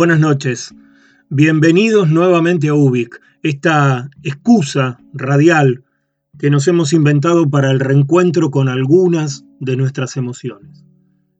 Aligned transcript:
Buenas 0.00 0.20
noches. 0.20 0.74
Bienvenidos 1.28 2.08
nuevamente 2.08 2.68
a 2.68 2.74
UBIC, 2.74 3.20
esta 3.42 4.08
excusa 4.22 4.98
radial 5.12 5.84
que 6.38 6.48
nos 6.48 6.66
hemos 6.68 6.94
inventado 6.94 7.50
para 7.50 7.70
el 7.70 7.80
reencuentro 7.80 8.50
con 8.50 8.70
algunas 8.70 9.44
de 9.58 9.76
nuestras 9.76 10.16
emociones. 10.16 10.86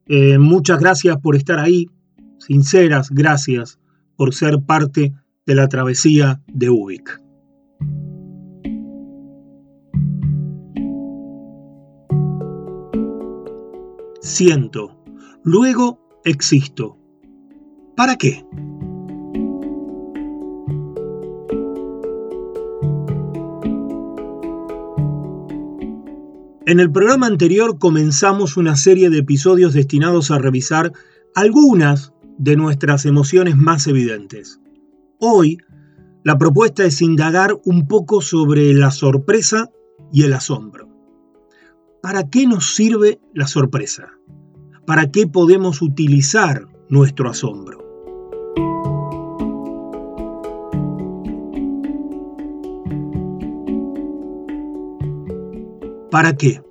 Eh, 0.05 0.37
muchas 0.37 0.79
gracias 0.79 1.17
por 1.17 1.35
estar 1.35 1.57
ahí, 1.57 1.89
sinceras 2.37 3.09
gracias 3.09 3.79
por 4.15 4.31
ser 4.31 4.59
parte 4.61 5.11
de 5.47 5.55
la 5.55 5.67
travesía 5.67 6.39
de 6.45 6.69
UBIC. 6.69 7.19
Siento, 14.21 15.03
luego 15.43 15.99
existo 16.25 17.00
¿Para 18.01 18.15
qué? 18.15 18.43
En 26.65 26.79
el 26.79 26.91
programa 26.91 27.27
anterior 27.27 27.77
comenzamos 27.77 28.57
una 28.57 28.75
serie 28.75 29.11
de 29.11 29.19
episodios 29.19 29.75
destinados 29.75 30.31
a 30.31 30.39
revisar 30.39 30.93
algunas 31.35 32.11
de 32.39 32.55
nuestras 32.55 33.05
emociones 33.05 33.55
más 33.55 33.85
evidentes. 33.85 34.59
Hoy, 35.19 35.59
la 36.23 36.39
propuesta 36.39 36.83
es 36.83 37.03
indagar 37.03 37.55
un 37.65 37.87
poco 37.87 38.21
sobre 38.21 38.73
la 38.73 38.89
sorpresa 38.89 39.69
y 40.11 40.23
el 40.23 40.33
asombro. 40.33 40.89
¿Para 42.01 42.31
qué 42.31 42.47
nos 42.47 42.73
sirve 42.73 43.19
la 43.35 43.45
sorpresa? 43.45 44.09
¿Para 44.87 45.11
qué 45.11 45.27
podemos 45.27 45.83
utilizar 45.83 46.65
nuestro 46.89 47.29
asombro? 47.29 47.80
¿Para 56.11 56.35
qué? 56.35 56.61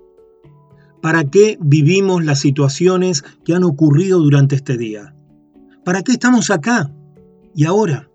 ¿Para 1.01 1.25
qué 1.25 1.57
vivimos 1.63 2.23
las 2.23 2.41
situaciones 2.41 3.25
que 3.43 3.55
han 3.55 3.65
ocurrido 3.65 4.21
durante 4.21 4.55
este 4.55 4.77
día? 4.77 5.17
¿Para 5.83 6.03
qué 6.03 6.13
estamos 6.13 6.51
acá 6.51 6.93
y 7.55 7.65
ahora? 7.65 8.11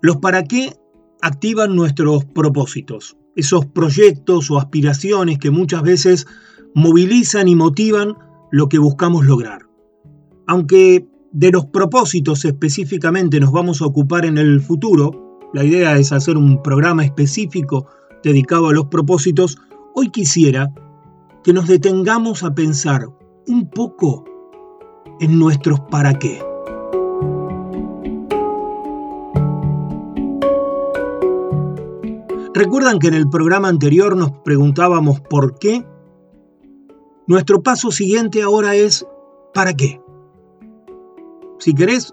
Los 0.00 0.16
para 0.16 0.42
qué 0.44 0.74
activan 1.20 1.76
nuestros 1.76 2.24
propósitos, 2.24 3.18
esos 3.36 3.66
proyectos 3.66 4.50
o 4.50 4.56
aspiraciones 4.56 5.38
que 5.38 5.50
muchas 5.50 5.82
veces 5.82 6.26
movilizan 6.74 7.46
y 7.46 7.54
motivan 7.54 8.14
lo 8.50 8.70
que 8.70 8.78
buscamos 8.78 9.26
lograr. 9.26 9.66
Aunque 10.46 11.06
de 11.30 11.50
los 11.50 11.66
propósitos 11.66 12.46
específicamente 12.46 13.38
nos 13.38 13.52
vamos 13.52 13.82
a 13.82 13.86
ocupar 13.86 14.24
en 14.24 14.38
el 14.38 14.62
futuro, 14.62 15.38
la 15.52 15.62
idea 15.62 15.98
es 15.98 16.10
hacer 16.12 16.38
un 16.38 16.62
programa 16.62 17.04
específico 17.04 17.86
dedicado 18.28 18.68
a 18.68 18.72
los 18.72 18.86
propósitos, 18.86 19.58
hoy 19.94 20.10
quisiera 20.10 20.70
que 21.42 21.52
nos 21.54 21.66
detengamos 21.66 22.44
a 22.44 22.54
pensar 22.54 23.06
un 23.46 23.70
poco 23.70 24.24
en 25.18 25.38
nuestros 25.38 25.80
para 25.80 26.14
qué. 26.18 26.42
¿Recuerdan 32.54 32.98
que 32.98 33.08
en 33.08 33.14
el 33.14 33.28
programa 33.30 33.68
anterior 33.68 34.16
nos 34.16 34.32
preguntábamos 34.44 35.20
por 35.20 35.58
qué? 35.58 35.86
Nuestro 37.26 37.62
paso 37.62 37.90
siguiente 37.90 38.42
ahora 38.42 38.74
es 38.74 39.06
¿para 39.54 39.72
qué? 39.72 40.00
Si 41.58 41.72
querés, 41.72 42.12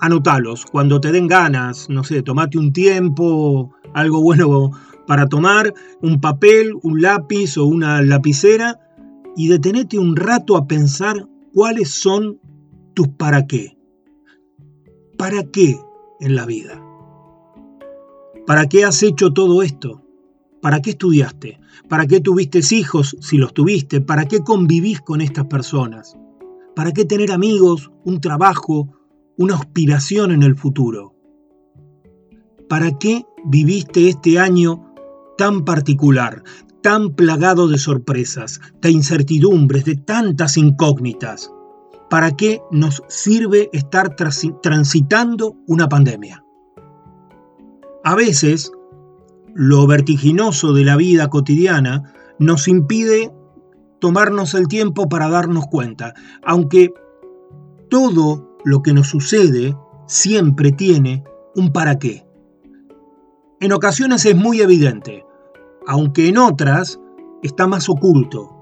anotalos. 0.00 0.66
Cuando 0.66 1.00
te 1.00 1.12
den 1.12 1.28
ganas, 1.28 1.88
no 1.88 2.04
sé, 2.04 2.22
tomate 2.22 2.58
un 2.58 2.72
tiempo, 2.72 3.70
algo 3.94 4.20
bueno 4.20 4.70
para 5.06 5.26
tomar 5.28 5.72
un 6.00 6.20
papel, 6.20 6.74
un 6.82 7.00
lápiz 7.00 7.56
o 7.56 7.64
una 7.64 8.02
lapicera 8.02 8.78
y 9.36 9.48
detenete 9.48 9.98
un 9.98 10.16
rato 10.16 10.56
a 10.56 10.66
pensar 10.66 11.28
cuáles 11.52 11.90
son 11.90 12.40
tus 12.94 13.08
para 13.08 13.46
qué. 13.46 13.76
¿Para 15.16 15.44
qué 15.44 15.78
en 16.20 16.34
la 16.34 16.46
vida? 16.46 16.82
¿Para 18.46 18.68
qué 18.68 18.84
has 18.84 19.02
hecho 19.02 19.32
todo 19.32 19.62
esto? 19.62 20.02
¿Para 20.60 20.80
qué 20.80 20.90
estudiaste? 20.90 21.58
¿Para 21.88 22.06
qué 22.06 22.20
tuviste 22.20 22.60
hijos 22.70 23.16
si 23.20 23.36
los 23.36 23.54
tuviste? 23.54 24.00
¿Para 24.00 24.26
qué 24.26 24.40
convivís 24.40 25.00
con 25.00 25.20
estas 25.20 25.46
personas? 25.46 26.16
¿Para 26.74 26.92
qué 26.92 27.04
tener 27.04 27.32
amigos, 27.32 27.90
un 28.04 28.20
trabajo, 28.20 28.88
una 29.36 29.56
aspiración 29.56 30.32
en 30.32 30.42
el 30.42 30.56
futuro? 30.56 31.14
¿Para 32.68 32.98
qué 32.98 33.24
viviste 33.44 34.08
este 34.08 34.38
año 34.38 34.91
tan 35.42 35.64
particular, 35.64 36.44
tan 36.82 37.16
plagado 37.16 37.66
de 37.66 37.76
sorpresas, 37.76 38.60
de 38.80 38.92
incertidumbres, 38.92 39.84
de 39.84 39.96
tantas 39.96 40.56
incógnitas? 40.56 41.50
¿Para 42.08 42.36
qué 42.36 42.60
nos 42.70 43.02
sirve 43.08 43.68
estar 43.72 44.14
transitando 44.14 45.56
una 45.66 45.88
pandemia? 45.88 46.44
A 48.04 48.14
veces, 48.14 48.70
lo 49.52 49.84
vertiginoso 49.88 50.74
de 50.74 50.84
la 50.84 50.94
vida 50.94 51.28
cotidiana 51.28 52.14
nos 52.38 52.68
impide 52.68 53.34
tomarnos 54.00 54.54
el 54.54 54.68
tiempo 54.68 55.08
para 55.08 55.28
darnos 55.28 55.64
cuenta, 55.66 56.14
aunque 56.44 56.94
todo 57.90 58.56
lo 58.64 58.80
que 58.82 58.92
nos 58.92 59.08
sucede 59.08 59.76
siempre 60.06 60.70
tiene 60.70 61.24
un 61.56 61.72
para 61.72 61.98
qué. 61.98 62.24
En 63.58 63.72
ocasiones 63.72 64.24
es 64.24 64.36
muy 64.36 64.60
evidente, 64.60 65.24
aunque 65.86 66.28
en 66.28 66.38
otras 66.38 67.00
está 67.42 67.66
más 67.66 67.88
oculto, 67.88 68.56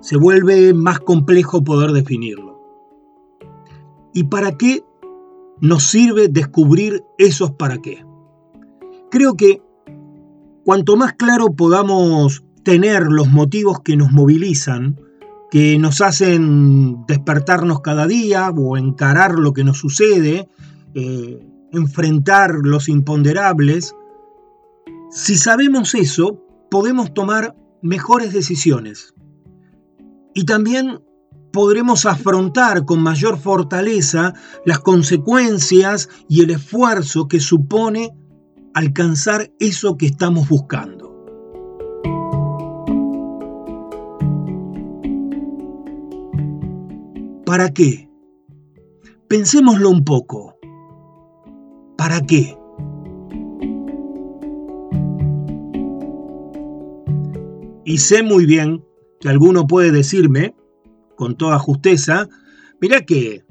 se 0.00 0.16
vuelve 0.16 0.74
más 0.74 1.00
complejo 1.00 1.62
poder 1.62 1.92
definirlo. 1.92 2.60
¿Y 4.14 4.24
para 4.24 4.56
qué 4.58 4.84
nos 5.60 5.84
sirve 5.84 6.28
descubrir 6.28 7.04
esos 7.18 7.52
para 7.52 7.78
qué? 7.78 8.04
Creo 9.10 9.34
que 9.34 9.62
cuanto 10.64 10.96
más 10.96 11.14
claro 11.14 11.54
podamos 11.56 12.44
tener 12.62 13.04
los 13.04 13.28
motivos 13.28 13.80
que 13.80 13.96
nos 13.96 14.12
movilizan, 14.12 14.98
que 15.50 15.78
nos 15.78 16.00
hacen 16.00 17.04
despertarnos 17.06 17.80
cada 17.80 18.06
día 18.06 18.50
o 18.50 18.76
encarar 18.76 19.34
lo 19.34 19.52
que 19.52 19.64
nos 19.64 19.78
sucede, 19.78 20.48
eh, 20.94 21.46
enfrentar 21.72 22.54
los 22.62 22.88
imponderables, 22.88 23.94
si 25.10 25.36
sabemos 25.36 25.94
eso, 25.94 26.41
podemos 26.72 27.12
tomar 27.12 27.54
mejores 27.82 28.32
decisiones. 28.32 29.12
Y 30.32 30.46
también 30.46 31.02
podremos 31.52 32.06
afrontar 32.06 32.86
con 32.86 33.02
mayor 33.02 33.38
fortaleza 33.38 34.32
las 34.64 34.78
consecuencias 34.78 36.08
y 36.30 36.42
el 36.42 36.48
esfuerzo 36.48 37.28
que 37.28 37.40
supone 37.40 38.16
alcanzar 38.72 39.52
eso 39.58 39.98
que 39.98 40.06
estamos 40.06 40.48
buscando. 40.48 41.14
¿Para 47.44 47.68
qué? 47.74 48.08
Pensémoslo 49.28 49.90
un 49.90 50.04
poco. 50.04 50.56
¿Para 51.98 52.22
qué? 52.22 52.56
Y 57.84 57.98
sé 57.98 58.22
muy 58.22 58.46
bien 58.46 58.84
que 59.20 59.28
alguno 59.28 59.66
puede 59.66 59.90
decirme, 59.90 60.54
con 61.16 61.36
toda 61.36 61.58
justeza, 61.58 62.28
mira 62.80 63.02
que 63.02 63.44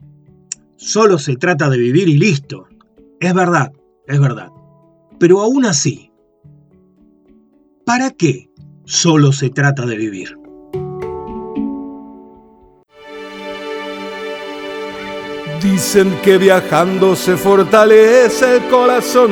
solo 0.78 1.18
se 1.18 1.36
trata 1.36 1.70
de 1.70 1.78
vivir 1.78 2.10
y 2.10 2.18
listo. 2.18 2.68
Es 3.20 3.34
verdad, 3.34 3.72
es 4.08 4.20
verdad. 4.20 4.50
Pero 5.20 5.42
aún 5.42 5.66
así, 5.66 6.12
¿para 7.86 8.12
qué 8.12 8.50
solo 8.86 9.32
se 9.32 9.50
trata 9.50 9.86
de 9.86 9.96
vivir? 9.96 10.38
Dicen 15.62 16.12
que 16.24 16.40
viajando 16.40 17.16
se 17.16 17.38
fortalece 17.38 18.58
el 18.58 18.68
corazón, 18.70 19.32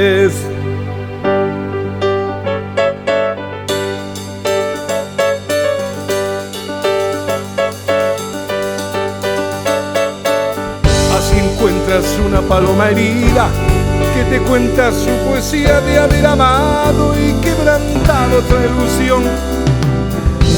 Su 14.91 15.09
poesía 15.27 15.81
de 15.81 15.99
haber 15.99 16.25
amado 16.25 17.13
y 17.19 17.33
quebrantado 17.41 18.39
otra 18.39 18.65
ilusión 18.65 19.23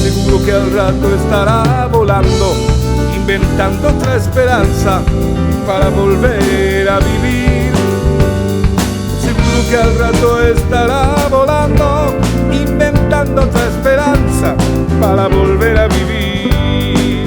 seguro 0.04 0.44
que 0.44 0.52
al 0.52 0.70
rato 0.72 1.14
estará 1.14 1.86
volando, 1.90 2.54
inventando 3.16 3.88
otra 3.88 4.16
esperanza 4.16 5.00
para 5.66 5.88
volver 5.88 6.88
a 6.88 6.98
vivir. 6.98 7.72
Seguro 9.20 9.68
que 9.70 9.76
al 9.76 9.98
rato 9.98 10.42
estará 10.42 11.26
volando, 11.30 12.14
inventando 12.52 13.42
otra 13.42 13.66
esperanza 13.66 14.54
para 15.00 15.26
volver 15.28 15.78
a 15.78 15.88
vivir. 15.88 17.24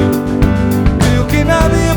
Creo 1.00 1.28
que 1.28 1.44
nadie 1.44 1.97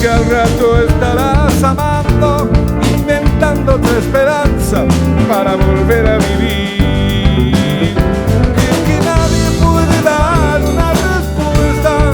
Que 0.00 0.08
al 0.08 0.24
rato 0.30 0.80
estarás 0.80 1.62
amando, 1.64 2.48
inventando 2.96 3.74
otra 3.74 3.98
esperanza 3.98 4.84
para 5.28 5.56
volver 5.56 6.06
a 6.06 6.18
vivir. 6.18 7.96
Creo 8.54 8.78
que 8.86 8.96
nadie 9.04 9.50
puede 9.60 10.02
dar 10.02 10.62
una 10.62 10.92
respuesta, 10.92 12.12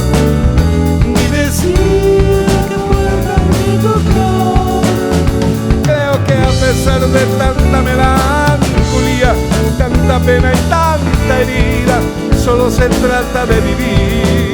ni 1.04 1.26
decir 1.36 2.46
que 2.68 2.76
pueda 2.88 3.36
ni 3.52 3.76
tocar. 3.76 4.82
Creo 5.82 6.24
que 6.24 6.34
a 6.34 6.52
pesar 6.64 7.00
de 7.00 7.24
tanta 7.36 7.82
melancolía, 7.82 9.34
tanta 9.76 10.18
pena 10.20 10.52
y 10.54 10.58
tanta 10.70 11.40
herida, 11.40 12.00
solo 12.42 12.70
se 12.70 12.88
trata 12.88 13.44
de 13.44 13.60
vivir. 13.60 14.53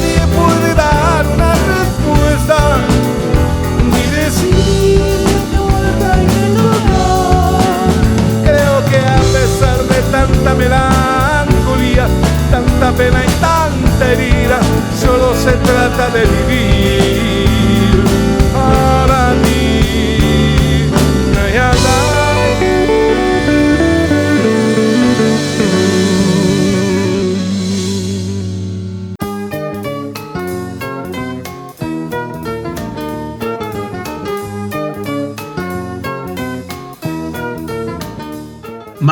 tanta 10.21 10.53
melancolía, 10.53 12.07
tanta 12.51 12.91
pena 12.91 13.23
y 13.25 13.29
tanta 13.41 14.11
herida, 14.11 14.59
solo 14.99 15.35
se 15.35 15.51
trata 15.53 16.09
de 16.09 16.21
vivir 16.25 18.03
para 18.53 19.33
ti. 19.43 19.61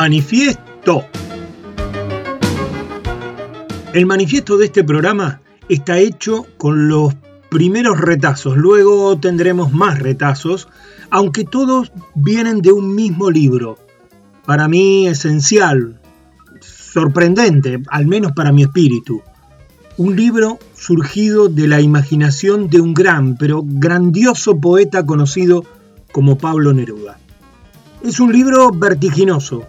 Ay, 0.02 0.22
El 3.92 4.06
manifiesto 4.06 4.56
de 4.56 4.66
este 4.66 4.84
programa 4.84 5.40
está 5.68 5.98
hecho 5.98 6.46
con 6.56 6.88
los 6.88 7.14
primeros 7.50 8.00
retazos, 8.00 8.56
luego 8.56 9.18
tendremos 9.18 9.72
más 9.72 9.98
retazos, 9.98 10.68
aunque 11.10 11.44
todos 11.44 11.92
vienen 12.14 12.62
de 12.62 12.72
un 12.72 12.94
mismo 12.94 13.30
libro. 13.30 13.78
Para 14.46 14.68
mí 14.68 15.06
esencial, 15.06 16.00
sorprendente, 16.60 17.82
al 17.88 18.06
menos 18.06 18.32
para 18.32 18.52
mi 18.52 18.62
espíritu. 18.62 19.22
Un 19.96 20.16
libro 20.16 20.58
surgido 20.74 21.48
de 21.48 21.68
la 21.68 21.80
imaginación 21.80 22.68
de 22.68 22.80
un 22.80 22.94
gran, 22.94 23.36
pero 23.36 23.62
grandioso 23.64 24.58
poeta 24.58 25.04
conocido 25.04 25.64
como 26.12 26.38
Pablo 26.38 26.72
Neruda. 26.72 27.18
Es 28.02 28.18
un 28.18 28.32
libro 28.32 28.70
vertiginoso 28.70 29.66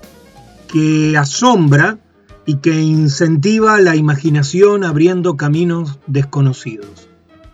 que 0.72 1.18
asombra 1.18 2.00
y 2.46 2.56
que 2.56 2.82
incentiva 2.82 3.80
la 3.82 3.96
imaginación 3.96 4.84
abriendo 4.84 5.36
caminos 5.36 6.00
desconocidos. 6.08 7.10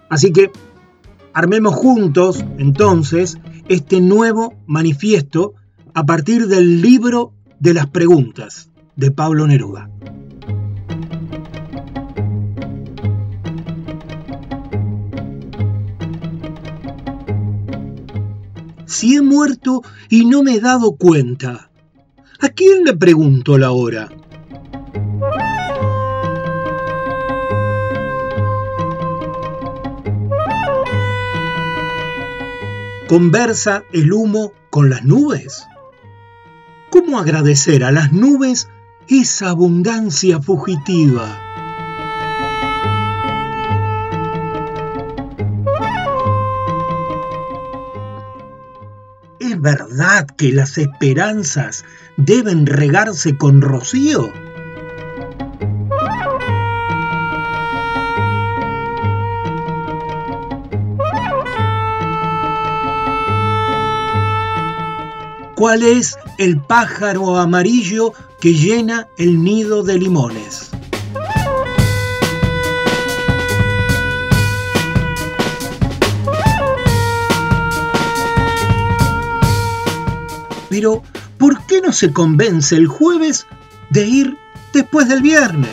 Así 0.09 0.31
que 0.31 0.51
armemos 1.33 1.75
juntos, 1.75 2.45
entonces, 2.57 3.38
este 3.67 4.01
nuevo 4.01 4.53
manifiesto 4.65 5.55
a 5.93 6.05
partir 6.05 6.47
del 6.47 6.81
libro 6.81 7.33
de 7.59 7.74
las 7.74 7.88
preguntas 7.88 8.69
de 8.95 9.12
Pablo 9.12 9.47
Neruda. 9.47 9.89
Si 18.86 19.15
he 19.15 19.21
muerto 19.21 19.83
y 20.09 20.25
no 20.25 20.43
me 20.43 20.55
he 20.55 20.59
dado 20.59 20.93
cuenta, 20.95 21.69
¿a 22.39 22.50
quién 22.50 22.84
le 22.84 22.96
pregunto 22.96 23.58
la 23.58 23.72
hora? 23.72 24.10
¿Conversa 33.08 33.84
el 33.94 34.12
humo 34.12 34.51
con 34.70 34.89
las 34.89 35.06
nubes? 35.06 35.65
¿Cómo 36.89 37.20
agradecer 37.20 37.84
a 37.84 37.91
las 37.91 38.12
nubes 38.12 38.70
esa 39.08 39.50
abundancia 39.50 40.41
fugitiva? 40.41 41.47
Verdad 49.75 50.25
que 50.38 50.53
las 50.53 50.77
esperanzas 50.77 51.83
deben 52.15 52.65
regarse 52.65 53.38
con 53.38 53.59
rocío? 53.59 54.31
¿Cuál 65.55 65.83
es 65.83 66.17
el 66.38 66.62
pájaro 66.62 67.38
amarillo 67.38 68.13
que 68.39 68.53
llena 68.53 69.09
el 69.17 69.43
nido 69.43 69.83
de 69.83 69.97
limones? 69.97 70.71
Pero, 80.79 81.01
¿por 81.39 81.65
qué 81.65 81.81
no 81.81 81.91
se 81.91 82.13
convence 82.13 82.75
el 82.75 82.86
jueves 82.86 83.48
de 83.89 84.05
ir 84.05 84.38
después 84.74 85.10
del 85.10 85.24
viernes? 85.24 85.72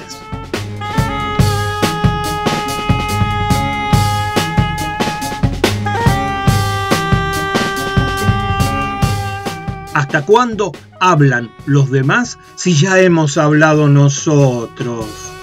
¿Hasta 9.93 10.25
cuándo 10.25 10.73
hablan 10.99 11.51
los 11.67 11.91
demás 11.91 12.39
si 12.55 12.73
ya 12.73 12.99
hemos 12.99 13.37
hablado 13.37 13.91
nosotros? 13.91 15.34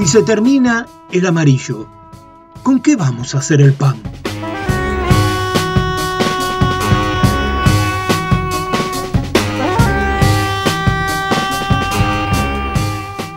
Si 0.00 0.06
se 0.06 0.22
termina 0.22 0.86
el 1.12 1.26
amarillo, 1.26 1.86
¿con 2.62 2.80
qué 2.80 2.96
vamos 2.96 3.34
a 3.34 3.38
hacer 3.40 3.60
el 3.60 3.74
pan? 3.74 4.00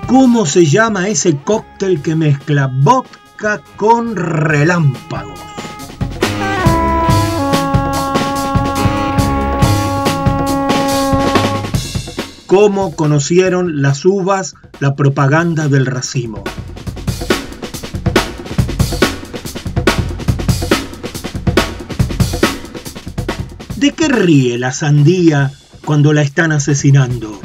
¿Cómo 0.07 0.45
se 0.45 0.65
llama 0.65 1.09
ese 1.09 1.35
cóctel 1.35 2.01
que 2.01 2.15
mezcla 2.15 2.71
vodka 2.73 3.59
con 3.75 4.15
relámpagos? 4.15 5.52
¿Cómo 12.55 12.95
conocieron 12.95 13.81
las 13.81 14.05
uvas 14.05 14.53
la 14.79 14.95
propaganda 14.95 15.69
del 15.69 15.87
racimo? 15.87 16.43
¿De 23.75 23.91
qué 23.93 24.07
ríe 24.07 24.59
la 24.59 24.71
sandía 24.71 25.51
cuando 25.83 26.13
la 26.13 26.21
están 26.21 26.51
asesinando? 26.51 27.41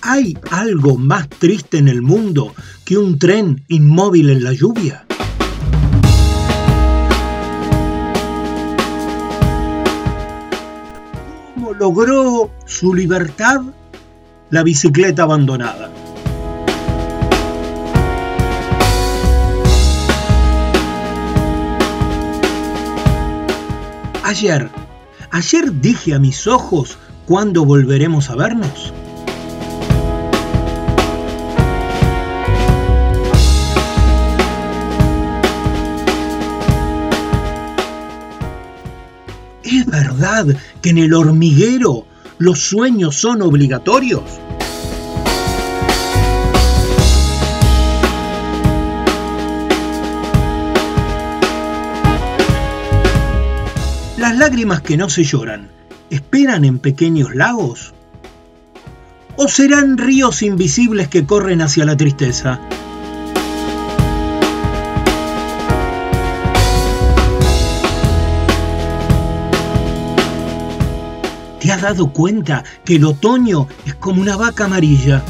¿Hay 0.00 0.38
algo 0.50 0.96
más 0.96 1.28
triste 1.28 1.76
en 1.76 1.88
el 1.88 2.00
mundo 2.00 2.54
que 2.86 2.96
un 2.96 3.18
tren 3.18 3.62
inmóvil 3.68 4.30
en 4.30 4.42
la 4.42 4.54
lluvia? 4.54 5.04
Logró 11.78 12.50
su 12.66 12.94
libertad 12.94 13.60
la 14.50 14.62
bicicleta 14.62 15.22
abandonada? 15.22 15.90
Ayer, 24.24 24.68
ayer 25.30 25.80
dije 25.80 26.14
a 26.14 26.18
mis 26.18 26.46
ojos 26.46 26.98
cuándo 27.26 27.64
volveremos 27.64 28.28
a 28.30 28.36
vernos. 28.36 28.92
Verdad 39.90 40.46
que 40.80 40.90
en 40.90 40.98
el 40.98 41.14
hormiguero 41.14 42.06
los 42.38 42.60
sueños 42.60 43.16
son 43.16 43.42
obligatorios? 43.42 44.22
Las 54.16 54.36
lágrimas 54.36 54.82
que 54.82 54.96
no 54.96 55.08
se 55.08 55.24
lloran, 55.24 55.70
¿esperan 56.10 56.64
en 56.64 56.78
pequeños 56.78 57.34
lagos? 57.34 57.94
¿O 59.36 59.48
serán 59.48 59.96
ríos 59.96 60.42
invisibles 60.42 61.08
que 61.08 61.24
corren 61.24 61.62
hacia 61.62 61.84
la 61.84 61.96
tristeza? 61.96 62.60
¿Te 71.68 71.74
has 71.74 71.82
dado 71.82 72.14
cuenta 72.14 72.64
que 72.82 72.96
el 72.96 73.04
otoño 73.04 73.68
es 73.84 73.94
como 73.96 74.22
una 74.22 74.38
vaca 74.38 74.64
amarilla? 74.64 75.22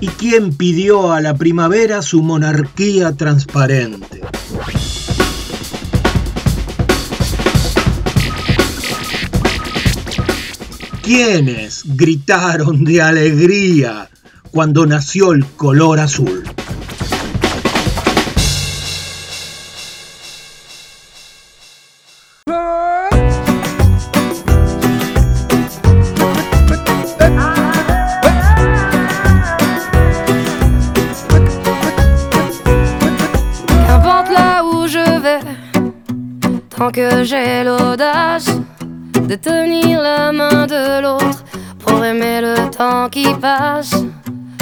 ¿Y 0.00 0.08
quién 0.08 0.56
pidió 0.56 1.12
a 1.12 1.20
la 1.20 1.36
primavera 1.36 2.02
su 2.02 2.20
monarquía 2.20 3.12
transparente? 3.12 4.22
¿Quiénes 11.04 11.84
gritaron 11.84 12.82
de 12.82 13.02
alegría 13.02 14.10
cuando 14.50 14.84
nació 14.84 15.30
el 15.30 15.46
color 15.46 16.00
azul? 16.00 16.57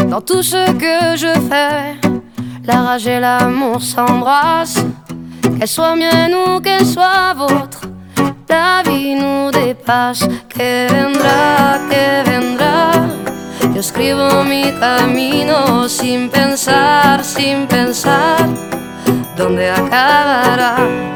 Dans 0.08 0.20
tout 0.20 0.42
ce 0.42 0.70
que 0.72 1.16
je 1.16 1.32
fais, 1.48 1.96
La 2.66 2.82
rage 2.82 3.06
et 3.06 3.20
l'amour 3.20 3.80
s'embrassent, 3.80 4.84
qu'elle 5.56 5.68
soit 5.68 5.94
mienne 5.94 6.34
ou 6.34 6.60
qu'elle 6.60 6.84
soit 6.84 7.32
vôtre. 7.34 7.82
La 8.48 8.82
vie 8.82 9.14
nous 9.14 9.52
dépasse, 9.52 10.26
que 10.48 10.88
vendrá, 10.88 11.78
que 11.88 12.28
vendrá. 12.28 12.90
Yo 13.72 13.80
escribo 13.80 14.42
mi 14.42 14.72
camino 14.80 15.88
sin 15.88 16.28
pensar, 16.30 17.22
sin 17.22 17.66
pensar 17.66 18.48
dónde 19.36 19.70
acabará? 19.70 21.15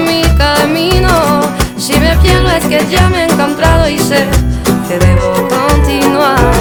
mi 0.00 0.22
camino, 0.36 1.40
si 1.76 1.98
me 1.98 2.16
pierdo 2.16 2.50
es 2.50 2.64
que 2.66 2.86
ya 2.90 3.08
me 3.08 3.22
he 3.22 3.24
encontrado 3.24 3.88
y 3.88 3.98
sé 3.98 4.26
que 4.88 4.98
debo 4.98 5.48
continuar. 5.48 6.57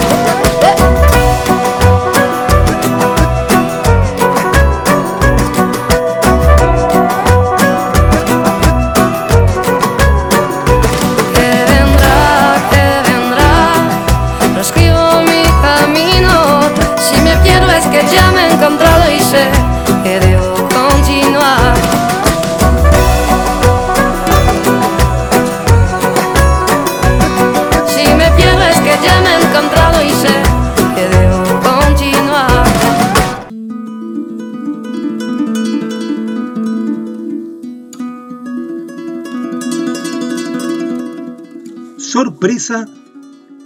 Sorpresa 42.48 42.88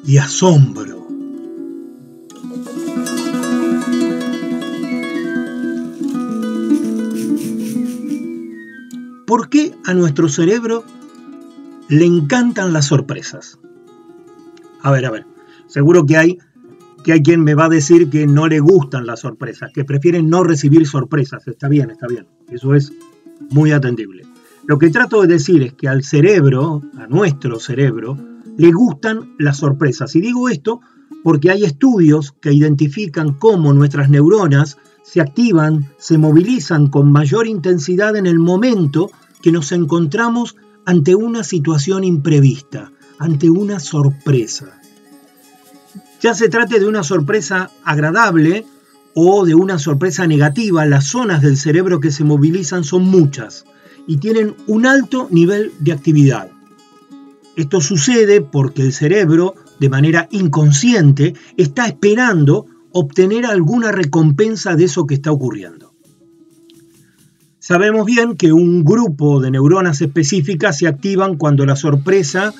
y 0.03 0.17
asombro. 0.17 1.05
¿Por 9.27 9.49
qué 9.49 9.75
a 9.85 9.93
nuestro 9.93 10.29
cerebro 10.29 10.83
le 11.89 12.05
encantan 12.05 12.73
las 12.73 12.85
sorpresas? 12.85 13.59
A 14.81 14.89
ver, 14.89 15.05
a 15.05 15.11
ver, 15.11 15.27
seguro 15.67 16.07
que 16.07 16.17
hay, 16.17 16.39
que 17.03 17.13
hay 17.13 17.21
quien 17.21 17.43
me 17.43 17.53
va 17.53 17.65
a 17.65 17.69
decir 17.69 18.09
que 18.09 18.25
no 18.25 18.47
le 18.47 18.59
gustan 18.61 19.05
las 19.05 19.19
sorpresas, 19.19 19.71
que 19.71 19.85
prefieren 19.85 20.27
no 20.27 20.43
recibir 20.43 20.87
sorpresas. 20.87 21.47
Está 21.47 21.67
bien, 21.67 21.91
está 21.91 22.07
bien, 22.07 22.25
eso 22.49 22.73
es 22.73 22.91
muy 23.51 23.73
atendible. 23.73 24.25
Lo 24.65 24.79
que 24.79 24.89
trato 24.89 25.21
de 25.21 25.27
decir 25.27 25.61
es 25.61 25.73
que 25.73 25.87
al 25.87 26.03
cerebro, 26.03 26.81
a 26.97 27.05
nuestro 27.05 27.59
cerebro, 27.59 28.30
le 28.61 28.71
gustan 28.71 29.33
las 29.39 29.57
sorpresas. 29.57 30.15
Y 30.15 30.21
digo 30.21 30.47
esto 30.47 30.81
porque 31.23 31.49
hay 31.49 31.63
estudios 31.63 32.35
que 32.39 32.53
identifican 32.53 33.33
cómo 33.33 33.73
nuestras 33.73 34.11
neuronas 34.11 34.77
se 35.03 35.19
activan, 35.19 35.89
se 35.97 36.19
movilizan 36.19 36.87
con 36.87 37.11
mayor 37.11 37.47
intensidad 37.47 38.15
en 38.15 38.27
el 38.27 38.37
momento 38.37 39.09
que 39.41 39.51
nos 39.51 39.71
encontramos 39.71 40.55
ante 40.85 41.15
una 41.15 41.43
situación 41.43 42.03
imprevista, 42.03 42.91
ante 43.17 43.49
una 43.49 43.79
sorpresa. 43.79 44.79
Ya 46.21 46.35
se 46.35 46.47
trate 46.47 46.79
de 46.79 46.87
una 46.87 47.01
sorpresa 47.01 47.71
agradable 47.83 48.67
o 49.15 49.43
de 49.43 49.55
una 49.55 49.79
sorpresa 49.79 50.27
negativa, 50.27 50.85
las 50.85 51.07
zonas 51.07 51.41
del 51.41 51.57
cerebro 51.57 51.99
que 51.99 52.11
se 52.11 52.23
movilizan 52.23 52.83
son 52.83 53.05
muchas 53.05 53.65
y 54.05 54.17
tienen 54.17 54.55
un 54.67 54.85
alto 54.85 55.27
nivel 55.31 55.71
de 55.79 55.93
actividad. 55.93 56.51
Esto 57.55 57.81
sucede 57.81 58.41
porque 58.41 58.81
el 58.81 58.93
cerebro, 58.93 59.55
de 59.79 59.89
manera 59.89 60.27
inconsciente, 60.31 61.33
está 61.57 61.85
esperando 61.87 62.65
obtener 62.91 63.45
alguna 63.45 63.91
recompensa 63.91 64.75
de 64.75 64.85
eso 64.85 65.05
que 65.05 65.15
está 65.15 65.31
ocurriendo. 65.31 65.93
Sabemos 67.59 68.05
bien 68.05 68.35
que 68.35 68.53
un 68.53 68.83
grupo 68.83 69.39
de 69.39 69.51
neuronas 69.51 70.01
específicas 70.01 70.77
se 70.77 70.87
activan 70.87 71.37
cuando 71.37 71.65
la 71.65 71.75
sorpresa 71.75 72.53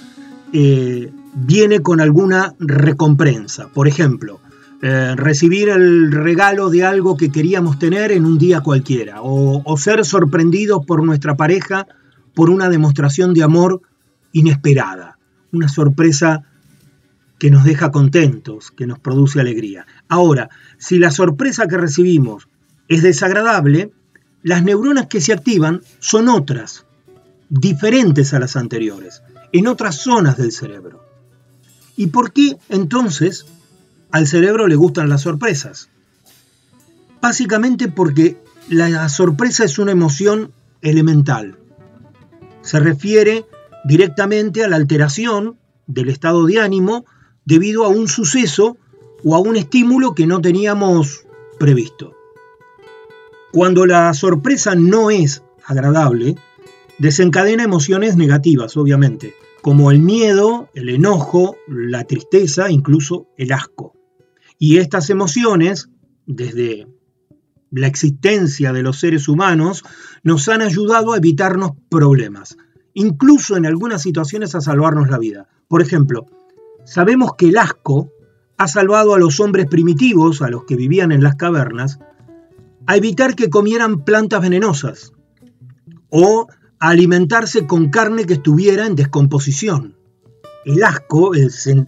eh, 0.53 1.11
viene 1.33 1.79
con 1.79 2.01
alguna 2.01 2.53
recompensa. 2.59 3.69
Por 3.69 3.87
ejemplo, 3.87 4.39
eh, 4.81 5.15
recibir 5.15 5.69
el 5.69 6.11
regalo 6.11 6.69
de 6.69 6.83
algo 6.83 7.17
que 7.17 7.31
queríamos 7.31 7.79
tener 7.79 8.11
en 8.11 8.25
un 8.25 8.37
día 8.37 8.61
cualquiera, 8.61 9.21
o, 9.21 9.61
o 9.63 9.77
ser 9.77 10.05
sorprendidos 10.05 10.85
por 10.85 11.03
nuestra 11.03 11.35
pareja 11.35 11.87
por 12.33 12.49
una 12.49 12.69
demostración 12.69 13.33
de 13.33 13.43
amor 13.43 13.81
inesperada, 14.33 15.17
una 15.51 15.67
sorpresa 15.67 16.43
que 17.39 17.49
nos 17.49 17.63
deja 17.63 17.91
contentos, 17.91 18.71
que 18.71 18.85
nos 18.85 18.99
produce 18.99 19.39
alegría. 19.39 19.87
Ahora, 20.07 20.49
si 20.77 20.99
la 20.99 21.11
sorpresa 21.11 21.67
que 21.67 21.77
recibimos 21.77 22.47
es 22.87 23.01
desagradable, 23.01 23.91
las 24.43 24.63
neuronas 24.63 25.07
que 25.07 25.21
se 25.21 25.33
activan 25.33 25.81
son 25.99 26.29
otras, 26.29 26.85
diferentes 27.49 28.33
a 28.33 28.39
las 28.39 28.55
anteriores, 28.55 29.23
en 29.51 29.67
otras 29.67 29.95
zonas 29.95 30.37
del 30.37 30.51
cerebro. 30.51 31.03
¿Y 31.97 32.07
por 32.07 32.31
qué 32.31 32.57
entonces 32.69 33.45
al 34.11 34.27
cerebro 34.27 34.67
le 34.67 34.75
gustan 34.75 35.09
las 35.09 35.21
sorpresas? 35.21 35.89
Básicamente 37.21 37.87
porque 37.87 38.37
la 38.69 39.09
sorpresa 39.09 39.63
es 39.65 39.79
una 39.79 39.91
emoción 39.91 40.51
elemental. 40.81 41.57
Se 42.61 42.79
refiere 42.79 43.45
directamente 43.85 44.63
a 44.63 44.67
la 44.67 44.75
alteración 44.75 45.57
del 45.87 46.09
estado 46.09 46.45
de 46.45 46.59
ánimo 46.59 47.05
debido 47.45 47.83
a 47.85 47.89
un 47.89 48.07
suceso 48.07 48.77
o 49.23 49.35
a 49.35 49.39
un 49.39 49.55
estímulo 49.55 50.15
que 50.15 50.27
no 50.27 50.41
teníamos 50.41 51.25
previsto. 51.59 52.13
Cuando 53.51 53.85
la 53.85 54.13
sorpresa 54.13 54.75
no 54.75 55.11
es 55.11 55.43
agradable, 55.65 56.35
desencadena 56.97 57.63
emociones 57.63 58.15
negativas, 58.15 58.77
obviamente, 58.77 59.35
como 59.61 59.91
el 59.91 59.99
miedo, 59.99 60.69
el 60.73 60.89
enojo, 60.89 61.57
la 61.67 62.05
tristeza, 62.05 62.71
incluso 62.71 63.27
el 63.37 63.51
asco. 63.51 63.93
Y 64.57 64.77
estas 64.77 65.09
emociones, 65.09 65.89
desde 66.25 66.87
la 67.71 67.87
existencia 67.87 68.73
de 68.73 68.83
los 68.83 68.99
seres 68.99 69.27
humanos 69.27 69.83
nos 70.23 70.47
han 70.49 70.61
ayudado 70.61 71.13
a 71.13 71.17
evitarnos 71.17 71.71
problemas, 71.89 72.57
incluso 72.93 73.57
en 73.57 73.65
algunas 73.65 74.01
situaciones 74.01 74.55
a 74.55 74.61
salvarnos 74.61 75.09
la 75.09 75.17
vida. 75.17 75.47
Por 75.67 75.81
ejemplo, 75.81 76.25
sabemos 76.85 77.31
que 77.37 77.49
el 77.49 77.57
asco 77.57 78.09
ha 78.57 78.67
salvado 78.67 79.15
a 79.15 79.19
los 79.19 79.39
hombres 79.39 79.67
primitivos, 79.67 80.41
a 80.41 80.49
los 80.49 80.65
que 80.65 80.75
vivían 80.75 81.11
en 81.11 81.23
las 81.23 81.35
cavernas, 81.35 81.99
a 82.85 82.97
evitar 82.97 83.35
que 83.35 83.49
comieran 83.49 84.03
plantas 84.03 84.41
venenosas 84.41 85.13
o 86.09 86.47
a 86.79 86.89
alimentarse 86.89 87.65
con 87.65 87.89
carne 87.89 88.25
que 88.25 88.33
estuviera 88.33 88.85
en 88.85 88.95
descomposición. 88.95 89.95
El 90.65 90.83
asco, 90.83 91.31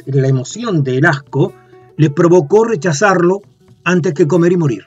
la 0.05 0.27
emoción 0.27 0.83
del 0.83 1.05
asco, 1.05 1.53
les 1.97 2.09
provocó 2.09 2.63
rechazarlo 2.63 3.41
antes 3.83 4.13
que 4.13 4.27
comer 4.27 4.53
y 4.53 4.57
morir. 4.57 4.85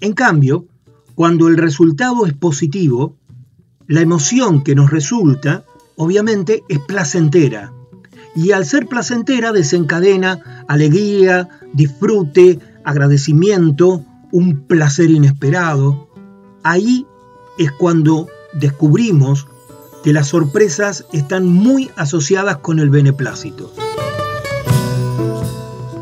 En 0.00 0.12
cambio, 0.12 0.66
cuando 1.14 1.48
el 1.48 1.56
resultado 1.56 2.24
es 2.24 2.32
positivo, 2.32 3.17
la 3.88 4.02
emoción 4.02 4.62
que 4.62 4.74
nos 4.74 4.90
resulta, 4.90 5.64
obviamente, 5.96 6.62
es 6.68 6.78
placentera. 6.78 7.72
Y 8.36 8.52
al 8.52 8.66
ser 8.66 8.86
placentera 8.86 9.50
desencadena 9.52 10.64
alegría, 10.68 11.48
disfrute, 11.72 12.60
agradecimiento, 12.84 14.04
un 14.30 14.66
placer 14.66 15.10
inesperado. 15.10 16.08
Ahí 16.62 17.06
es 17.58 17.72
cuando 17.72 18.28
descubrimos 18.52 19.48
que 20.04 20.12
las 20.12 20.28
sorpresas 20.28 21.06
están 21.12 21.46
muy 21.46 21.90
asociadas 21.96 22.58
con 22.58 22.78
el 22.80 22.90
beneplácito. 22.90 23.72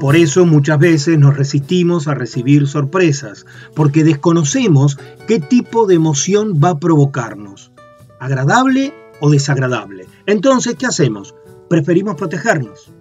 Por 0.01 0.17
eso 0.17 0.45
muchas 0.45 0.79
veces 0.79 1.19
nos 1.19 1.37
resistimos 1.37 2.07
a 2.07 2.15
recibir 2.15 2.67
sorpresas, 2.67 3.47
porque 3.75 4.05
desconocemos 4.05 4.99
qué 5.27 5.41
tipo 5.41 5.87
de 5.87 5.95
emoción 5.95 6.61
va 6.63 6.71
a 6.71 6.79
provocarnos, 6.79 7.73
agradable 8.21 8.95
o 9.21 9.31
desagradable. 9.31 10.07
Entonces, 10.27 10.77
¿qué 10.77 10.87
hacemos? 10.87 11.35
Preferimos 11.69 12.17
protegernos. 12.17 12.93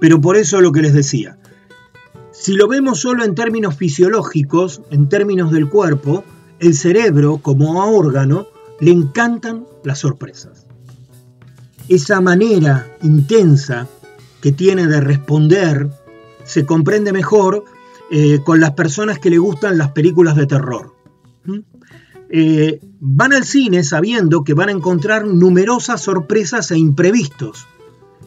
Pero 0.00 0.20
por 0.20 0.36
eso 0.36 0.60
lo 0.60 0.72
que 0.72 0.82
les 0.82 0.92
decía, 0.92 1.38
si 2.32 2.54
lo 2.54 2.68
vemos 2.68 3.00
solo 3.00 3.24
en 3.24 3.34
términos 3.34 3.76
fisiológicos, 3.76 4.82
en 4.90 5.08
términos 5.08 5.52
del 5.52 5.68
cuerpo, 5.68 6.24
el 6.58 6.74
cerebro 6.74 7.38
como 7.38 7.82
órgano 7.96 8.48
le 8.80 8.90
encantan 8.90 9.66
las 9.84 10.00
sorpresas. 10.00 10.66
Esa 11.88 12.20
manera 12.20 12.96
intensa 13.02 13.86
que 14.40 14.52
tiene 14.52 14.86
de 14.86 15.00
responder 15.00 15.90
se 16.44 16.66
comprende 16.66 17.12
mejor 17.12 17.64
eh, 18.10 18.40
con 18.44 18.60
las 18.60 18.72
personas 18.72 19.18
que 19.18 19.30
le 19.30 19.38
gustan 19.38 19.78
las 19.78 19.92
películas 19.92 20.36
de 20.36 20.46
terror. 20.46 20.94
¿Mm? 21.44 21.58
Eh, 22.30 22.80
van 23.00 23.32
al 23.32 23.44
cine 23.44 23.84
sabiendo 23.84 24.44
que 24.44 24.54
van 24.54 24.68
a 24.68 24.72
encontrar 24.72 25.26
numerosas 25.26 26.00
sorpresas 26.00 26.70
e 26.70 26.78
imprevistos 26.78 27.66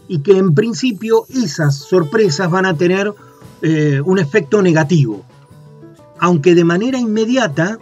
y 0.08 0.20
que 0.20 0.38
en 0.38 0.54
principio 0.54 1.26
esas 1.30 1.76
sorpresas 1.76 2.50
van 2.50 2.66
a 2.66 2.76
tener 2.76 3.14
eh, 3.62 4.02
un 4.06 4.20
efecto 4.20 4.62
negativo, 4.62 5.26
aunque 6.20 6.56
de 6.56 6.64
manera 6.64 7.00
inmediata 7.00 7.80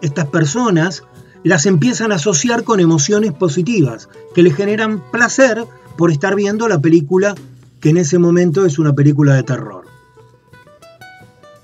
estas 0.00 0.26
personas 0.26 1.04
las 1.42 1.66
empiezan 1.66 2.12
a 2.12 2.16
asociar 2.16 2.64
con 2.64 2.80
emociones 2.80 3.32
positivas 3.32 4.08
que 4.34 4.42
les 4.42 4.54
generan 4.54 5.02
placer 5.10 5.64
por 5.96 6.10
estar 6.10 6.34
viendo 6.34 6.68
la 6.68 6.80
película 6.80 7.34
que 7.80 7.90
en 7.90 7.96
ese 7.98 8.18
momento 8.18 8.66
es 8.66 8.78
una 8.78 8.94
película 8.94 9.34
de 9.34 9.42
terror. 9.42 9.84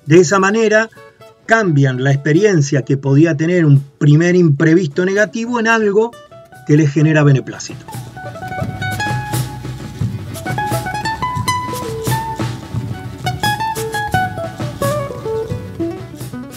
De 0.06 0.18
esa 0.18 0.38
manera, 0.38 0.88
cambian 1.46 2.02
la 2.02 2.12
experiencia 2.12 2.82
que 2.82 2.96
podía 2.96 3.36
tener 3.36 3.64
un 3.64 3.80
primer 3.98 4.36
imprevisto 4.36 5.04
negativo 5.04 5.58
en 5.60 5.68
algo 5.68 6.10
que 6.66 6.76
les 6.76 6.92
genera 6.92 7.22
beneplácito. 7.22 7.86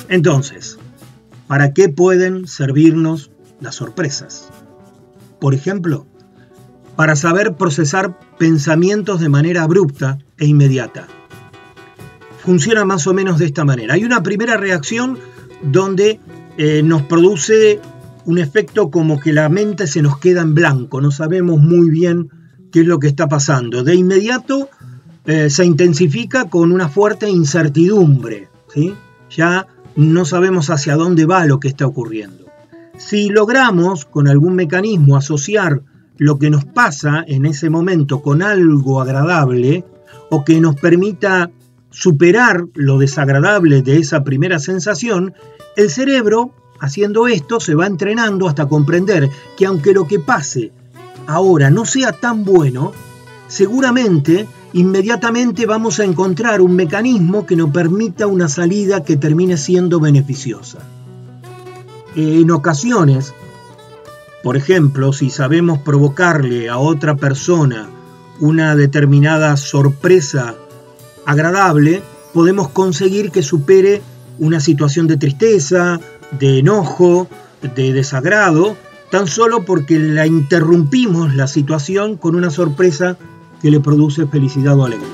Entonces, 0.10 0.80
¿para 1.48 1.72
qué 1.74 1.88
pueden 1.88 2.48
servirnos 2.48 3.32
las 3.62 3.76
sorpresas? 3.76 4.50
Por 5.40 5.54
ejemplo, 5.54 6.08
para 6.96 7.16
saber 7.16 7.56
procesar 7.56 8.18
pensamientos 8.40 9.22
de 9.22 9.30
manera 9.30 9.62
abrupta 9.62 10.18
e 10.38 10.48
inmediata. 10.48 11.08
Funciona 12.44 12.86
más 12.86 13.08
o 13.08 13.14
menos 13.14 13.38
de 13.40 13.46
esta 13.46 13.66
manera. 13.66 13.94
Hay 13.94 14.04
una 14.04 14.24
primera 14.24 14.58
reacción 14.58 15.18
donde 15.62 16.20
eh, 16.58 16.82
nos 16.84 17.04
produce 17.04 17.80
un 18.26 18.38
efecto 18.38 18.92
como 18.92 19.20
que 19.20 19.34
la 19.34 19.50
mente 19.50 19.88
se 19.88 20.02
nos 20.02 20.20
queda 20.20 20.42
en 20.42 20.54
blanco, 20.54 21.02
no 21.02 21.12
sabemos 21.12 21.60
muy 21.60 21.90
bien 21.90 22.30
qué 22.72 22.82
es 22.82 22.86
lo 22.86 23.00
que 23.00 23.08
está 23.08 23.28
pasando. 23.28 23.84
De 23.84 23.96
inmediato 23.96 24.70
eh, 25.26 25.50
se 25.50 25.66
intensifica 25.66 26.50
con 26.50 26.72
una 26.72 26.90
fuerte 26.90 27.30
incertidumbre, 27.30 28.50
¿sí? 28.74 28.94
ya 29.30 29.68
no 29.96 30.26
sabemos 30.26 30.70
hacia 30.70 30.96
dónde 30.96 31.26
va 31.26 31.46
lo 31.46 31.60
que 31.60 31.68
está 31.68 31.86
ocurriendo. 31.86 32.46
Si 32.98 33.30
logramos 33.30 34.06
con 34.06 34.28
algún 34.28 34.56
mecanismo 34.56 35.16
asociar 35.16 35.82
lo 36.18 36.38
que 36.38 36.50
nos 36.50 36.66
pasa 36.66 37.24
en 37.26 37.46
ese 37.46 37.70
momento 37.70 38.22
con 38.22 38.42
algo 38.42 39.02
agradable 39.02 39.86
o 40.30 40.44
que 40.44 40.60
nos 40.60 40.76
permita 40.76 41.50
superar 41.92 42.66
lo 42.74 42.98
desagradable 42.98 43.82
de 43.82 43.98
esa 43.98 44.24
primera 44.24 44.60
sensación, 44.60 45.34
el 45.76 45.90
cerebro, 45.90 46.52
haciendo 46.80 47.28
esto, 47.28 47.60
se 47.60 47.76
va 47.76 47.88
entrenando 47.88 48.48
hasta 48.48 48.68
comprender 48.68 49.30
que 49.58 49.66
aunque 49.66 49.94
lo 49.94 50.08
que 50.08 50.20
pase 50.20 50.72
ahora 51.28 51.70
no 51.70 51.86
sea 51.86 52.12
tan 52.12 52.44
bueno, 52.44 52.92
seguramente 53.48 54.48
inmediatamente 54.74 55.66
vamos 55.66 56.00
a 56.00 56.04
encontrar 56.04 56.62
un 56.62 56.76
mecanismo 56.76 57.46
que 57.46 57.56
nos 57.56 57.72
permita 57.72 58.28
una 58.28 58.48
salida 58.48 59.04
que 59.04 59.18
termine 59.18 59.58
siendo 59.58 60.00
beneficiosa. 60.00 60.80
En 62.16 62.50
ocasiones, 62.52 63.34
por 64.44 64.58
ejemplo, 64.58 65.14
si 65.14 65.30
sabemos 65.30 65.80
provocarle 65.80 66.70
a 66.70 66.78
otra 66.78 67.16
persona 67.16 67.90
una 68.40 68.76
determinada 68.76 69.58
sorpresa 69.58 70.56
agradable, 71.30 72.02
podemos 72.34 72.70
conseguir 72.70 73.30
que 73.30 73.44
supere 73.44 74.02
una 74.40 74.60
situación 74.60 75.06
de 75.06 75.16
tristeza, 75.16 76.00
de 76.32 76.58
enojo, 76.58 77.28
de 77.76 77.94
desagrado, 77.94 78.76
tan 79.12 79.28
solo 79.28 79.64
porque 79.64 80.00
la 80.00 80.26
interrumpimos 80.26 81.36
la 81.36 81.46
situación 81.46 82.18
con 82.18 82.36
una 82.36 82.50
sorpresa 82.50 83.16
que 83.62 83.70
le 83.70 83.80
produce 83.80 84.26
felicidad 84.26 84.80
o 84.80 84.86
alegría. 84.86 85.08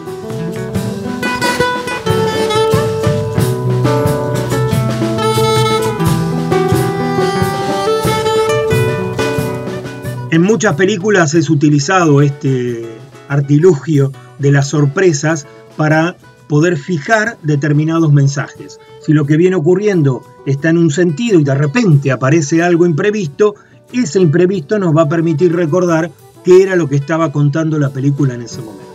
En 10.32 10.42
muchas 10.42 10.76
películas 10.76 11.34
es 11.34 11.50
utilizado 11.50 12.22
este 12.22 12.86
artilugio 13.28 14.14
de 14.40 14.52
las 14.52 14.70
sorpresas 14.70 15.46
para 15.78 16.16
poder 16.48 16.78
fijar 16.78 17.38
determinados 17.44 18.14
mensajes. 18.14 18.80
Si 19.02 19.14
lo 19.14 19.26
que 19.26 19.38
viene 19.38 19.56
ocurriendo 19.56 20.24
está 20.46 20.70
en 20.70 20.78
un 20.78 20.92
sentido 20.92 21.40
y 21.40 21.44
de 21.44 21.56
repente 21.56 22.12
aparece 22.12 22.62
algo 22.62 22.86
imprevisto, 22.86 23.56
ese 23.92 24.20
imprevisto 24.20 24.80
nos 24.80 24.96
va 24.96 25.04
a 25.04 25.10
permitir 25.10 25.56
recordar 25.56 26.12
qué 26.44 26.64
era 26.64 26.76
lo 26.76 26.88
que 26.88 26.96
estaba 26.96 27.32
contando 27.32 27.80
la 27.80 27.90
película 27.90 28.34
en 28.36 28.44
ese 28.44 28.62
momento. 28.62 28.86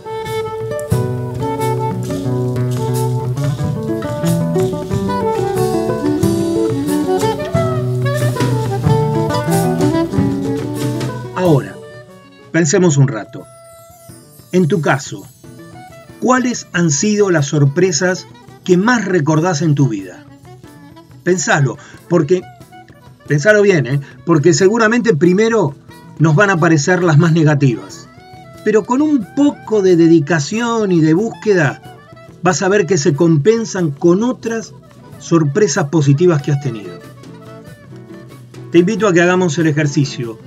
Pensemos 12.51 12.97
un 12.97 13.07
rato. 13.07 13.47
En 14.51 14.67
tu 14.67 14.81
caso, 14.81 15.25
¿cuáles 16.21 16.67
han 16.71 16.91
sido 16.91 17.29
las 17.31 17.47
sorpresas 17.47 18.27
que 18.63 18.77
más 18.77 19.03
recordás 19.03 19.61
en 19.61 19.75
tu 19.75 19.89
vida? 19.89 20.23
Pensalo, 21.23 21.77
porque, 22.07 22.41
pensalo 23.27 23.61
bien, 23.61 23.85
¿eh? 23.87 23.99
porque 24.25 24.53
seguramente 24.53 25.13
primero 25.15 25.75
nos 26.19 26.35
van 26.35 26.49
a 26.49 26.57
parecer 26.57 27.03
las 27.03 27.17
más 27.17 27.33
negativas. 27.33 28.07
Pero 28.63 28.85
con 28.85 29.01
un 29.01 29.27
poco 29.35 29.81
de 29.81 29.97
dedicación 29.97 30.93
y 30.93 31.01
de 31.01 31.13
búsqueda, 31.13 31.97
vas 32.41 32.61
a 32.61 32.69
ver 32.69 32.85
que 32.85 32.97
se 32.97 33.13
compensan 33.13 33.91
con 33.91 34.23
otras 34.23 34.73
sorpresas 35.19 35.89
positivas 35.89 36.41
que 36.41 36.53
has 36.53 36.61
tenido. 36.61 36.99
Te 38.71 38.79
invito 38.79 39.07
a 39.07 39.13
que 39.13 39.21
hagamos 39.21 39.57
el 39.57 39.67
ejercicio 39.67 40.39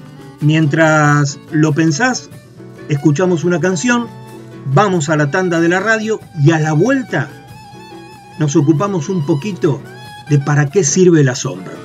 Mientras 0.45 1.39
lo 1.53 1.73
pensás, 1.73 2.29
escuchamos 2.91 3.45
una 3.45 3.61
canción, 3.61 4.09
vamos 4.67 5.09
a 5.09 5.17
la 5.17 5.31
tanda 5.31 5.61
de 5.61 5.69
la 5.69 5.81
radio 5.81 6.21
y 6.43 6.53
a 6.53 6.59
la 6.59 6.73
vuelta 6.73 7.29
nos 8.39 8.57
ocupamos 8.57 9.09
un 9.09 9.25
poquito 9.27 9.81
de 10.29 10.39
para 10.39 10.67
qué 10.67 10.85
sirve 10.85 11.23
la 11.23 11.35
sombra. 11.35 11.84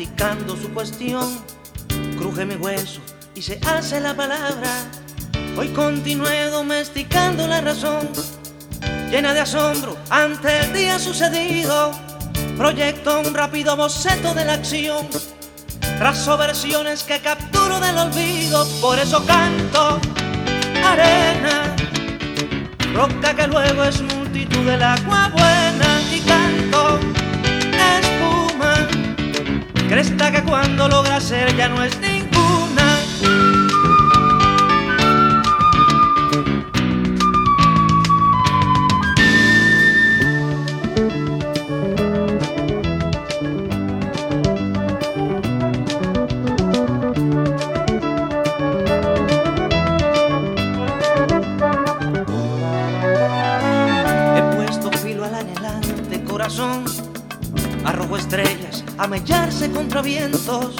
Sigue 0.00 0.10
practicando 0.10 0.56
su 0.56 0.72
cuestión. 0.72 1.44
Cruje 2.16 2.44
mi 2.46 2.54
hueso 2.54 3.00
y 3.34 3.42
se 3.42 3.58
hace 3.66 4.00
la 4.00 4.14
palabra. 4.14 4.70
Hoy 5.56 5.68
continué 5.68 6.46
domesticando 6.46 7.46
la 7.46 7.60
razón, 7.60 8.08
llena 9.10 9.34
de 9.34 9.40
asombro 9.40 9.96
ante 10.08 10.60
el 10.60 10.72
día 10.72 10.98
sucedido. 10.98 11.92
Proyecto 12.56 13.20
un 13.20 13.34
rápido 13.34 13.76
boceto 13.76 14.32
de 14.34 14.44
la 14.44 14.54
acción. 14.54 15.06
Trazo 15.98 16.38
versiones 16.38 17.02
que 17.02 17.20
capturo 17.20 17.78
del 17.80 17.98
olvido, 17.98 18.66
por 18.80 18.98
eso 18.98 19.24
canto 19.26 20.00
arena, 20.82 21.76
roca 22.94 23.34
que 23.34 23.46
luego 23.46 23.84
es 23.84 24.00
multitud 24.00 24.64
del 24.64 24.82
agua 24.82 25.28
buena 25.28 25.90
espuma, 26.30 26.69
cresta 29.90 30.30
que 30.30 30.40
cuando 30.44 30.86
logra 30.86 31.20
ser 31.20 31.56
ya 31.56 31.68
no 31.68 31.82
es. 31.82 32.09
Mellarse 59.80 59.82
contra 59.82 60.02
vientos. 60.02 60.74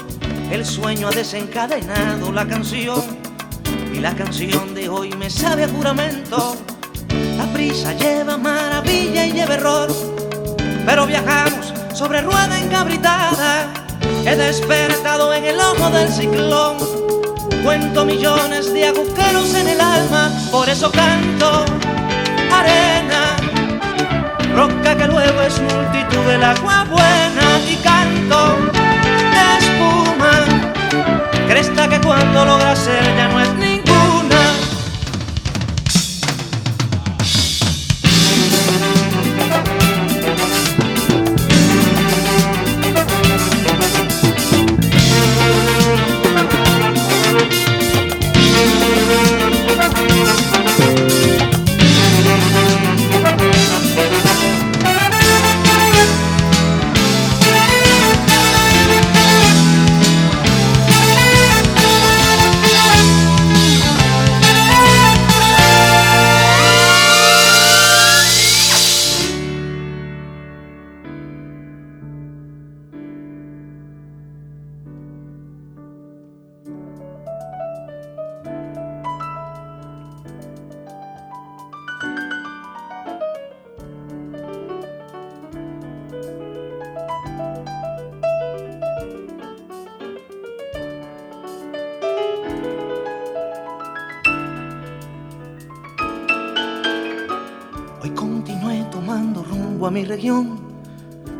El 0.50 0.64
sueño 0.64 1.08
ha 1.08 1.10
desencadenado 1.10 2.32
la 2.32 2.46
canción 2.46 3.02
y 3.92 4.00
la 4.00 4.14
canción 4.14 4.74
de 4.74 4.88
hoy 4.88 5.12
me 5.12 5.30
sabe 5.30 5.64
a 5.64 5.68
juramento. 5.68 6.56
La 7.36 7.44
prisa 7.52 7.92
lleva 7.94 8.36
maravilla 8.36 9.26
y 9.26 9.32
lleva 9.32 9.54
error, 9.54 9.88
pero 10.86 11.06
viajamos 11.06 11.72
sobre 11.94 12.22
rueda 12.22 12.58
encabritada. 12.58 13.72
He 14.24 14.36
despertado 14.36 15.32
en 15.32 15.44
el 15.44 15.58
ojo 15.58 15.90
del 15.90 16.08
ciclón. 16.08 16.76
Cuento 17.64 18.04
millones 18.04 18.72
de 18.72 18.86
agujeros 18.86 19.54
en 19.54 19.68
el 19.68 19.80
alma, 19.80 20.30
por 20.50 20.68
eso 20.68 20.90
canto 20.90 21.64
arena 22.52 23.36
roca 24.54 24.96
que 24.96 25.06
luego 25.06 25.40
es 25.42 25.60
multitud 25.60 26.24
del 26.26 26.42
agua 26.42 26.84
buena 26.84 27.60
y 27.68 27.76
canto 27.76 28.89
cresta 31.48 31.88
que 31.88 32.00
cuando 32.00 32.44
logra 32.44 32.74
ser 32.76 33.02
ya 33.16 33.28
no 33.28 33.40
es 33.40 33.54
ni 33.54 33.69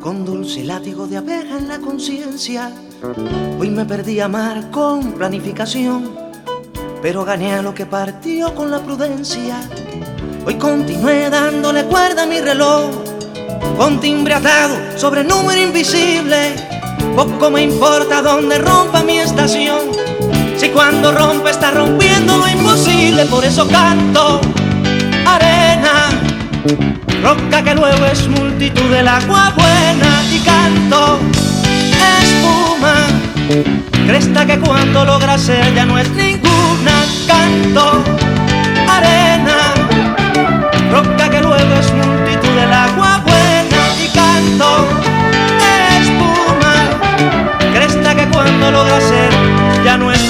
con 0.01 0.25
dulce 0.25 0.65
látigo 0.65 1.07
de 1.07 1.19
abeja 1.19 1.59
en 1.59 1.69
la 1.69 1.79
conciencia. 1.81 2.73
Hoy 3.59 3.69
me 3.69 3.85
perdí 3.85 4.21
a 4.21 4.25
amar 4.25 4.71
con 4.71 5.13
planificación, 5.13 6.11
pero 7.03 7.27
gané 7.27 7.53
a 7.53 7.63
lo 7.63 7.75
que 7.75 7.85
partió 7.85 8.55
con 8.55 8.71
la 8.71 8.79
prudencia. 8.79 9.61
Hoy 10.47 10.55
continué 10.55 11.29
dándole 11.29 11.85
cuerda 11.85 12.23
a 12.23 12.27
mi 12.27 12.41
reloj, 12.41 12.91
con 13.77 14.01
timbre 14.01 14.35
atado 14.35 14.77
sobre 14.97 15.25
número 15.25 15.61
invisible. 15.61 16.57
Poco 17.15 17.51
me 17.51 17.63
importa 17.63 18.23
dónde 18.23 18.57
rompa 18.59 19.03
mi 19.03 19.19
estación, 19.19 19.91
si 20.57 20.71
cuando 20.71 21.13
rompe 21.13 21.51
está 21.51 21.71
rompiendo 21.71 22.39
lo 22.39 22.49
imposible, 22.49 23.27
por 23.27 23.45
eso 23.45 23.69
canto 23.69 24.41
arena 25.27 26.09
roca 27.23 27.63
que 27.63 27.75
luego 27.75 28.07
es 28.07 28.27
multitud 28.61 28.91
del 28.91 29.09
agua 29.09 29.55
buena 29.57 30.23
y 30.31 30.39
canto. 30.41 31.19
Espuma, 32.21 33.07
cresta 34.07 34.45
que 34.45 34.59
cuando 34.59 35.03
logra 35.07 35.39
ser 35.39 35.75
ya 35.75 35.87
no 35.87 35.99
es 35.99 36.11
ninguna, 36.11 36.93
canto 37.27 38.05
arena, 38.87 39.57
roca 40.93 41.31
que 41.31 41.41
luego 41.41 41.75
es 41.75 41.91
multitud 41.95 42.55
del 42.61 42.71
agua 42.71 43.23
buena 43.25 43.83
y 43.99 44.09
canto. 44.09 44.87
Espuma, 45.99 46.75
cresta 47.73 48.15
que 48.15 48.27
cuando 48.29 48.71
logra 48.73 49.01
ser 49.01 49.31
ya 49.87 49.97
no 49.97 50.13
es 50.13 50.30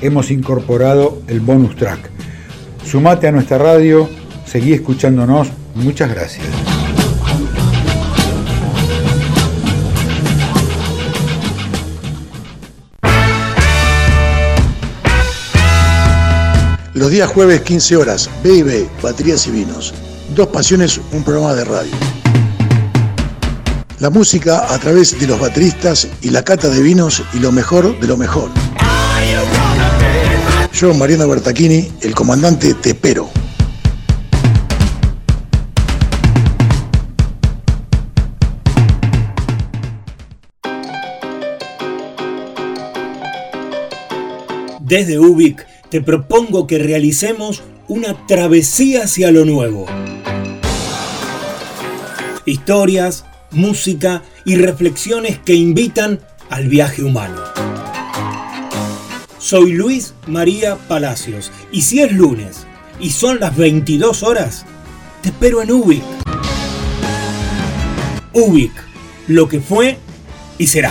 hemos 0.00 0.30
incorporado 0.30 1.22
el 1.28 1.40
bonus 1.40 1.76
track. 1.76 2.10
Sumate 2.84 3.28
a 3.28 3.32
nuestra 3.32 3.58
radio, 3.58 4.08
seguí 4.46 4.72
escuchándonos, 4.72 5.48
muchas 5.74 6.10
gracias. 6.10 6.46
Los 16.94 17.10
días 17.10 17.28
jueves 17.28 17.62
15 17.62 17.96
horas, 17.96 18.30
B&B, 18.42 18.88
Baterías 19.02 19.46
y 19.46 19.50
Vinos. 19.50 19.92
Dos 20.34 20.48
Pasiones, 20.48 21.00
un 21.12 21.22
programa 21.24 21.54
de 21.54 21.64
radio 21.64 21.92
la 24.04 24.10
música 24.10 24.66
a 24.74 24.78
través 24.78 25.18
de 25.18 25.26
los 25.26 25.40
bateristas 25.40 26.08
y 26.20 26.28
la 26.28 26.42
cata 26.42 26.68
de 26.68 26.82
vinos 26.82 27.22
y 27.32 27.38
lo 27.38 27.50
mejor 27.52 27.98
de 27.98 28.06
lo 28.06 28.18
mejor. 28.18 28.50
Yo, 30.74 30.92
Mariano 30.92 31.28
Bertachini, 31.28 31.88
el 32.02 32.16
comandante, 32.16 32.74
te 32.74 32.90
espero. 32.90 33.30
Desde 44.80 45.20
Ubik 45.20 45.64
te 45.90 46.00
propongo 46.00 46.66
que 46.66 46.80
realicemos 46.80 47.62
una 47.86 48.26
travesía 48.26 49.04
hacia 49.04 49.30
lo 49.30 49.44
nuevo. 49.44 49.86
Historias, 52.46 53.24
música 53.52 54.24
y 54.44 54.56
reflexiones 54.56 55.38
que 55.38 55.54
invitan 55.54 56.18
al 56.50 56.66
viaje 56.66 57.04
humano. 57.04 57.63
Soy 59.44 59.72
Luis 59.72 60.14
María 60.26 60.76
Palacios 60.88 61.52
y 61.70 61.82
si 61.82 62.00
es 62.00 62.10
lunes 62.12 62.66
y 62.98 63.10
son 63.10 63.40
las 63.40 63.54
22 63.54 64.22
horas, 64.22 64.64
te 65.20 65.28
espero 65.28 65.60
en 65.60 65.70
Ubic. 65.70 66.02
Ubic, 68.32 68.72
lo 69.28 69.46
que 69.46 69.60
fue 69.60 69.98
y 70.56 70.66
será. 70.66 70.90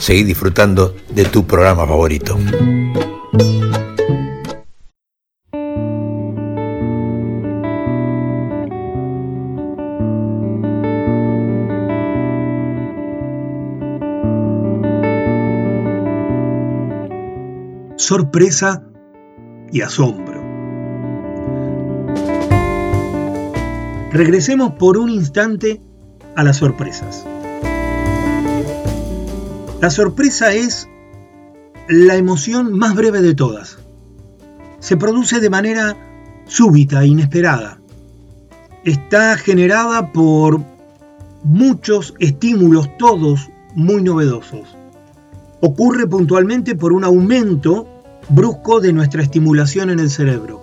seguir 0.00 0.26
disfrutando 0.26 0.96
de 1.10 1.24
tu 1.26 1.46
programa 1.46 1.86
favorito. 1.86 2.38
Sorpresa 17.96 18.82
y 19.70 19.82
asombro. 19.82 20.40
Regresemos 24.10 24.72
por 24.72 24.96
un 24.98 25.10
instante 25.10 25.80
a 26.34 26.42
las 26.42 26.56
sorpresas. 26.56 27.24
La 29.80 29.88
sorpresa 29.88 30.52
es 30.52 30.90
la 31.88 32.16
emoción 32.16 32.78
más 32.78 32.94
breve 32.94 33.22
de 33.22 33.34
todas. 33.34 33.78
Se 34.78 34.98
produce 34.98 35.40
de 35.40 35.48
manera 35.48 35.96
súbita, 36.46 37.06
inesperada. 37.06 37.80
Está 38.84 39.38
generada 39.38 40.12
por 40.12 40.60
muchos 41.44 42.14
estímulos, 42.18 42.94
todos 42.98 43.48
muy 43.74 44.02
novedosos. 44.02 44.68
Ocurre 45.62 46.06
puntualmente 46.06 46.74
por 46.74 46.92
un 46.92 47.02
aumento 47.02 47.88
brusco 48.28 48.80
de 48.80 48.92
nuestra 48.92 49.22
estimulación 49.22 49.88
en 49.88 49.98
el 49.98 50.10
cerebro. 50.10 50.60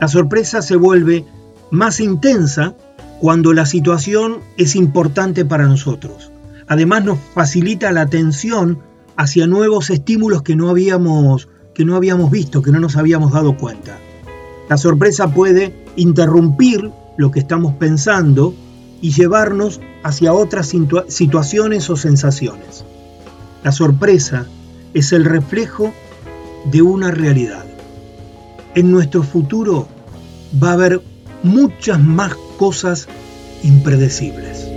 La 0.00 0.08
sorpresa 0.08 0.62
se 0.62 0.74
vuelve 0.74 1.24
más 1.70 2.00
intensa 2.00 2.74
cuando 3.20 3.52
la 3.52 3.66
situación 3.66 4.38
es 4.56 4.74
importante 4.74 5.44
para 5.44 5.68
nosotros. 5.68 6.31
Además 6.72 7.04
nos 7.04 7.18
facilita 7.34 7.92
la 7.92 8.00
atención 8.00 8.78
hacia 9.18 9.46
nuevos 9.46 9.90
estímulos 9.90 10.40
que 10.40 10.56
no 10.56 10.70
habíamos, 10.70 11.50
que 11.74 11.84
no 11.84 11.96
habíamos 11.96 12.30
visto, 12.30 12.62
que 12.62 12.70
no 12.70 12.80
nos 12.80 12.96
habíamos 12.96 13.32
dado 13.32 13.58
cuenta. 13.58 13.98
La 14.70 14.78
sorpresa 14.78 15.34
puede 15.34 15.84
interrumpir 15.96 16.90
lo 17.18 17.30
que 17.30 17.40
estamos 17.40 17.74
pensando 17.74 18.54
y 19.02 19.10
llevarnos 19.10 19.82
hacia 20.02 20.32
otras 20.32 20.74
situaciones 21.08 21.90
o 21.90 21.96
sensaciones. 21.96 22.86
La 23.62 23.72
sorpresa 23.72 24.46
es 24.94 25.12
el 25.12 25.26
reflejo 25.26 25.92
de 26.70 26.80
una 26.80 27.10
realidad. 27.10 27.66
En 28.74 28.90
nuestro 28.90 29.22
futuro 29.22 29.88
va 30.62 30.70
a 30.70 30.72
haber 30.72 31.02
muchas 31.42 32.00
más 32.00 32.34
cosas 32.56 33.08
impredecibles. 33.62 34.71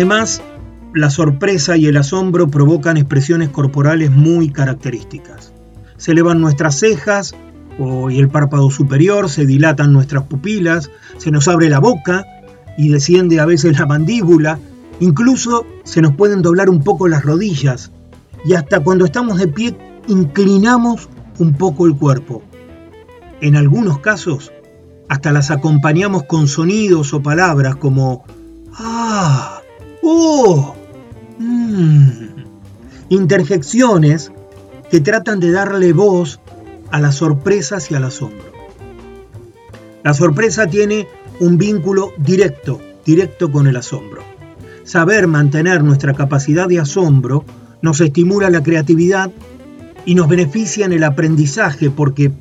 Además, 0.00 0.40
la 0.94 1.10
sorpresa 1.10 1.76
y 1.76 1.84
el 1.84 1.98
asombro 1.98 2.48
provocan 2.48 2.96
expresiones 2.96 3.50
corporales 3.50 4.10
muy 4.10 4.48
características. 4.48 5.52
Se 5.98 6.12
elevan 6.12 6.40
nuestras 6.40 6.76
cejas 6.76 7.34
y 8.08 8.18
el 8.18 8.30
párpado 8.30 8.70
superior, 8.70 9.28
se 9.28 9.44
dilatan 9.44 9.92
nuestras 9.92 10.22
pupilas, 10.22 10.90
se 11.18 11.30
nos 11.30 11.48
abre 11.48 11.68
la 11.68 11.80
boca 11.80 12.24
y 12.78 12.88
desciende 12.88 13.40
a 13.40 13.44
veces 13.44 13.78
la 13.78 13.84
mandíbula, 13.84 14.58
incluso 15.00 15.66
se 15.84 16.00
nos 16.00 16.14
pueden 16.14 16.40
doblar 16.40 16.70
un 16.70 16.82
poco 16.82 17.06
las 17.06 17.22
rodillas 17.22 17.90
y 18.46 18.54
hasta 18.54 18.80
cuando 18.80 19.04
estamos 19.04 19.38
de 19.38 19.48
pie 19.48 19.76
inclinamos 20.08 21.10
un 21.38 21.52
poco 21.52 21.84
el 21.84 21.94
cuerpo. 21.94 22.42
En 23.42 23.54
algunos 23.54 23.98
casos, 23.98 24.50
hasta 25.10 25.30
las 25.30 25.50
acompañamos 25.50 26.22
con 26.22 26.48
sonidos 26.48 27.12
o 27.12 27.22
palabras 27.22 27.76
como 27.76 28.24
¡Ah! 28.72 29.59
¡Oh! 30.02 30.74
Mm. 31.38 32.10
Interjecciones 33.08 34.32
que 34.90 35.00
tratan 35.00 35.40
de 35.40 35.50
darle 35.50 35.92
voz 35.92 36.40
a 36.90 37.00
las 37.00 37.16
sorpresas 37.16 37.90
y 37.90 37.94
al 37.94 38.04
asombro. 38.04 38.50
La 40.02 40.14
sorpresa 40.14 40.66
tiene 40.66 41.06
un 41.40 41.58
vínculo 41.58 42.12
directo, 42.18 42.80
directo 43.04 43.50
con 43.50 43.66
el 43.66 43.76
asombro. 43.76 44.22
Saber 44.84 45.26
mantener 45.26 45.84
nuestra 45.84 46.14
capacidad 46.14 46.68
de 46.68 46.80
asombro 46.80 47.44
nos 47.82 48.00
estimula 48.00 48.50
la 48.50 48.62
creatividad 48.62 49.30
y 50.04 50.14
nos 50.14 50.28
beneficia 50.28 50.86
en 50.86 50.92
el 50.92 51.04
aprendizaje 51.04 51.90
porque 51.90 52.32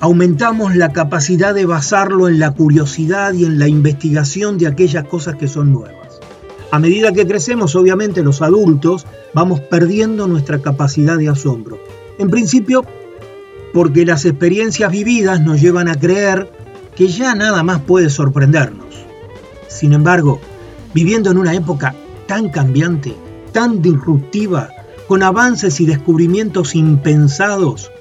aumentamos 0.00 0.76
la 0.76 0.92
capacidad 0.92 1.54
de 1.54 1.66
basarlo 1.66 2.28
en 2.28 2.38
la 2.38 2.52
curiosidad 2.52 3.32
y 3.32 3.44
en 3.44 3.58
la 3.58 3.68
investigación 3.68 4.58
de 4.58 4.66
aquellas 4.66 5.04
cosas 5.04 5.36
que 5.36 5.48
son 5.48 5.72
nuevas. 5.72 5.95
A 6.70 6.78
medida 6.78 7.12
que 7.12 7.26
crecemos, 7.26 7.76
obviamente 7.76 8.22
los 8.22 8.42
adultos 8.42 9.06
vamos 9.34 9.60
perdiendo 9.60 10.26
nuestra 10.26 10.60
capacidad 10.60 11.16
de 11.16 11.28
asombro. 11.28 11.78
En 12.18 12.30
principio, 12.30 12.84
porque 13.72 14.04
las 14.04 14.24
experiencias 14.24 14.90
vividas 14.90 15.40
nos 15.40 15.60
llevan 15.60 15.88
a 15.88 15.98
creer 15.98 16.50
que 16.96 17.08
ya 17.08 17.34
nada 17.34 17.62
más 17.62 17.82
puede 17.82 18.10
sorprendernos. 18.10 18.86
Sin 19.68 19.92
embargo, 19.92 20.40
viviendo 20.94 21.30
en 21.30 21.38
una 21.38 21.54
época 21.54 21.94
tan 22.26 22.48
cambiante, 22.48 23.14
tan 23.52 23.82
disruptiva, 23.82 24.70
con 25.06 25.22
avances 25.22 25.80
y 25.80 25.86
descubrimientos 25.86 26.74
impensados, 26.74 27.92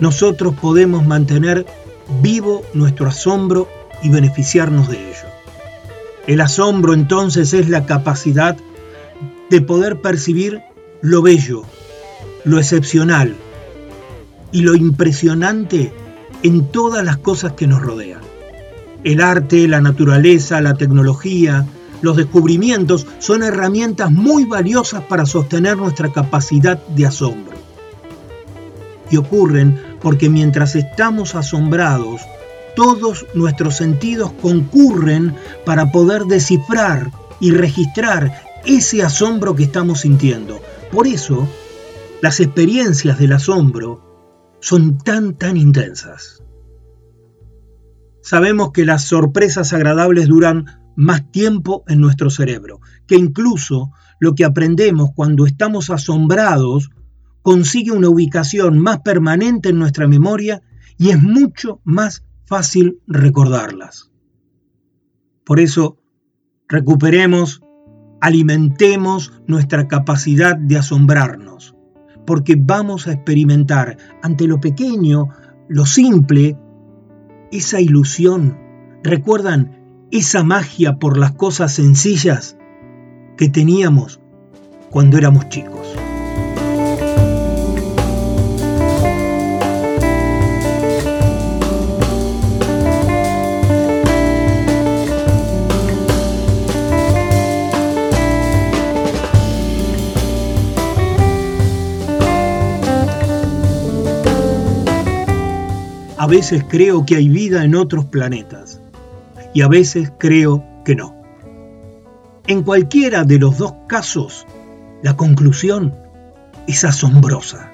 nosotros 0.00 0.54
podemos 0.60 1.06
mantener 1.06 1.66
vivo 2.22 2.62
nuestro 2.74 3.08
asombro 3.08 3.68
y 4.02 4.08
beneficiarnos 4.08 4.88
de 4.88 5.10
ello. 5.10 5.27
El 6.28 6.42
asombro 6.42 6.92
entonces 6.92 7.54
es 7.54 7.70
la 7.70 7.86
capacidad 7.86 8.54
de 9.48 9.60
poder 9.62 10.02
percibir 10.02 10.60
lo 11.00 11.22
bello, 11.22 11.62
lo 12.44 12.58
excepcional 12.58 13.34
y 14.52 14.60
lo 14.60 14.74
impresionante 14.74 15.90
en 16.42 16.66
todas 16.70 17.02
las 17.02 17.16
cosas 17.16 17.54
que 17.54 17.66
nos 17.66 17.80
rodean. 17.80 18.20
El 19.04 19.22
arte, 19.22 19.66
la 19.68 19.80
naturaleza, 19.80 20.60
la 20.60 20.74
tecnología, 20.74 21.64
los 22.02 22.18
descubrimientos 22.18 23.06
son 23.20 23.42
herramientas 23.42 24.10
muy 24.10 24.44
valiosas 24.44 25.04
para 25.04 25.24
sostener 25.24 25.78
nuestra 25.78 26.12
capacidad 26.12 26.78
de 26.88 27.06
asombro. 27.06 27.56
Y 29.10 29.16
ocurren 29.16 29.80
porque 30.02 30.28
mientras 30.28 30.76
estamos 30.76 31.34
asombrados, 31.34 32.20
todos 32.78 33.26
nuestros 33.34 33.76
sentidos 33.76 34.30
concurren 34.40 35.34
para 35.66 35.90
poder 35.90 36.26
descifrar 36.26 37.10
y 37.40 37.50
registrar 37.50 38.40
ese 38.64 39.02
asombro 39.02 39.56
que 39.56 39.64
estamos 39.64 40.02
sintiendo. 40.02 40.60
Por 40.92 41.08
eso, 41.08 41.48
las 42.22 42.38
experiencias 42.38 43.18
del 43.18 43.32
asombro 43.32 44.56
son 44.60 44.96
tan, 44.96 45.34
tan 45.34 45.56
intensas. 45.56 46.40
Sabemos 48.22 48.70
que 48.70 48.84
las 48.84 49.02
sorpresas 49.02 49.72
agradables 49.72 50.28
duran 50.28 50.66
más 50.94 51.32
tiempo 51.32 51.82
en 51.88 52.00
nuestro 52.00 52.30
cerebro, 52.30 52.78
que 53.08 53.16
incluso 53.16 53.90
lo 54.20 54.36
que 54.36 54.44
aprendemos 54.44 55.10
cuando 55.16 55.46
estamos 55.46 55.90
asombrados 55.90 56.90
consigue 57.42 57.90
una 57.90 58.08
ubicación 58.08 58.78
más 58.78 59.00
permanente 59.00 59.70
en 59.70 59.80
nuestra 59.80 60.06
memoria 60.06 60.62
y 60.96 61.10
es 61.10 61.20
mucho 61.20 61.80
más 61.82 62.22
fácil 62.48 63.00
recordarlas. 63.06 64.10
Por 65.44 65.60
eso, 65.60 65.98
recuperemos, 66.66 67.62
alimentemos 68.20 69.32
nuestra 69.46 69.86
capacidad 69.86 70.56
de 70.56 70.78
asombrarnos, 70.78 71.76
porque 72.26 72.56
vamos 72.58 73.06
a 73.06 73.12
experimentar 73.12 73.98
ante 74.22 74.46
lo 74.46 74.60
pequeño, 74.60 75.28
lo 75.68 75.84
simple, 75.84 76.56
esa 77.52 77.80
ilusión. 77.80 78.58
¿Recuerdan 79.02 80.06
esa 80.10 80.42
magia 80.42 80.98
por 80.98 81.18
las 81.18 81.32
cosas 81.32 81.74
sencillas 81.74 82.56
que 83.36 83.48
teníamos 83.48 84.20
cuando 84.90 85.18
éramos 85.18 85.48
chicos? 85.50 86.07
A 106.28 106.30
veces 106.30 106.62
creo 106.68 107.06
que 107.06 107.16
hay 107.16 107.26
vida 107.30 107.64
en 107.64 107.74
otros 107.74 108.04
planetas 108.04 108.82
y 109.54 109.62
a 109.62 109.68
veces 109.68 110.12
creo 110.18 110.62
que 110.84 110.94
no. 110.94 111.16
En 112.46 112.62
cualquiera 112.64 113.24
de 113.24 113.38
los 113.38 113.56
dos 113.56 113.72
casos, 113.86 114.46
la 115.02 115.16
conclusión 115.16 115.94
es 116.66 116.84
asombrosa. 116.84 117.72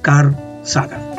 Carl 0.00 0.34
Sagan 0.62 1.13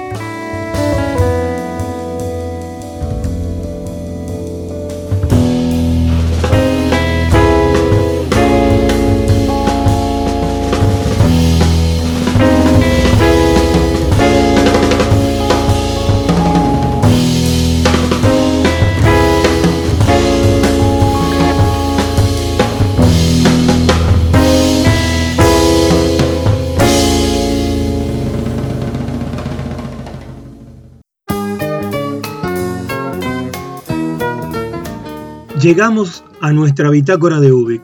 Llegamos 35.66 36.24
a 36.42 36.52
nuestra 36.54 36.92
bitácora 36.92 37.40
de 37.40 37.52
Ubik. 37.52 37.82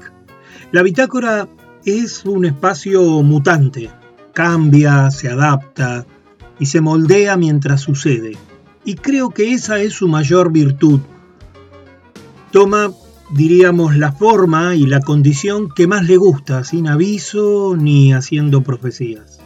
La 0.72 0.84
bitácora 0.84 1.48
es 1.84 2.24
un 2.26 2.46
espacio 2.46 3.02
mutante, 3.24 3.90
cambia, 4.34 5.10
se 5.10 5.30
adapta 5.30 6.06
y 6.60 6.68
se 6.68 6.80
moldea 6.80 7.38
mientras 7.38 7.82
sucede. 7.82 8.38
Y 8.86 8.94
creo 8.94 9.32
que 9.32 9.54
esa 9.54 9.80
es 9.80 9.94
su 9.94 10.08
mayor 10.08 10.52
virtud. 10.52 11.00
Toma, 12.52 12.92
diríamos, 13.32 13.98
la 13.98 14.12
forma 14.12 14.76
y 14.76 14.86
la 14.86 15.00
condición 15.00 15.68
que 15.68 15.88
más 15.88 16.06
le 16.06 16.18
gusta, 16.18 16.64
sin 16.64 16.88
aviso 16.88 17.76
ni 17.76 18.14
haciendo 18.14 18.62
profecías. 18.62 19.40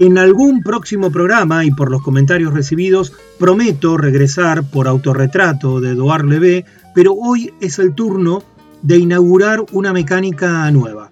En 0.00 0.18
algún 0.18 0.60
próximo 0.60 1.12
programa 1.12 1.64
y 1.64 1.70
por 1.70 1.88
los 1.88 2.02
comentarios 2.02 2.52
recibidos, 2.52 3.12
prometo 3.38 3.96
regresar 3.96 4.64
por 4.64 4.88
autorretrato 4.88 5.80
de 5.80 5.90
Eduard 5.90 6.24
Levé 6.24 6.64
pero 6.94 7.12
hoy 7.12 7.52
es 7.60 7.78
el 7.78 7.94
turno 7.94 8.42
de 8.82 8.98
inaugurar 8.98 9.64
una 9.72 9.92
mecánica 9.92 10.70
nueva. 10.70 11.10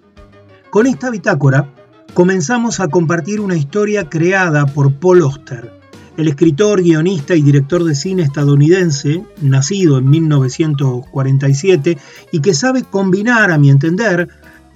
Con 0.69 0.87
esta 0.87 1.09
bitácora 1.09 1.69
comenzamos 2.13 2.79
a 2.79 2.87
compartir 2.87 3.39
una 3.41 3.55
historia 3.55 4.09
creada 4.09 4.65
por 4.65 4.93
Paul 4.93 5.21
Oster, 5.21 5.71
el 6.17 6.27
escritor, 6.27 6.81
guionista 6.81 7.35
y 7.35 7.41
director 7.41 7.83
de 7.83 7.95
cine 7.95 8.23
estadounidense, 8.23 9.23
nacido 9.41 9.97
en 9.97 10.09
1947 10.09 11.97
y 12.31 12.39
que 12.39 12.53
sabe 12.53 12.83
combinar, 12.83 13.51
a 13.51 13.57
mi 13.57 13.69
entender, 13.69 14.29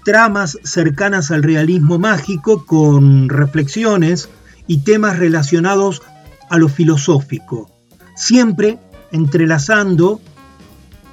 tramas 0.04 0.58
cercanas 0.64 1.32
al 1.32 1.44
realismo 1.44 2.00
mágico 2.00 2.66
con 2.66 3.30
reflexiones 3.30 4.30
y 4.66 4.80
temas 4.80 5.20
relacionados 5.20 6.02
a 6.50 6.58
lo 6.58 6.70
filosófico, 6.70 7.70
siempre 8.16 8.80
entrelazando 9.12 10.20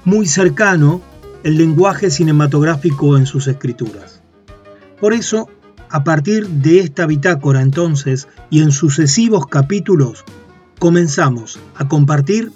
muy 0.04 0.26
cercano 0.26 1.00
el 1.42 1.56
lenguaje 1.56 2.10
cinematográfico 2.10 3.16
en 3.16 3.26
sus 3.26 3.46
escrituras. 3.46 4.22
Por 5.00 5.12
eso, 5.12 5.48
a 5.90 6.04
partir 6.04 6.48
de 6.48 6.80
esta 6.80 7.06
bitácora 7.06 7.60
entonces 7.60 8.28
y 8.50 8.62
en 8.62 8.72
sucesivos 8.72 9.46
capítulos, 9.46 10.24
comenzamos 10.78 11.58
a 11.76 11.88
compartir 11.88 12.52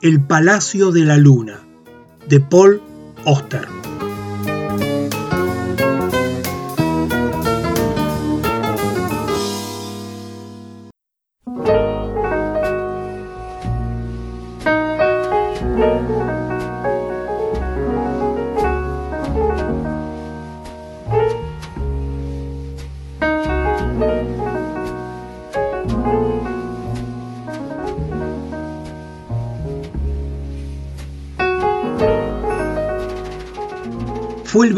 El 0.00 0.20
Palacio 0.20 0.90
de 0.90 1.04
la 1.04 1.16
Luna 1.16 1.60
de 2.28 2.40
Paul 2.40 2.80
Oster. 3.24 3.81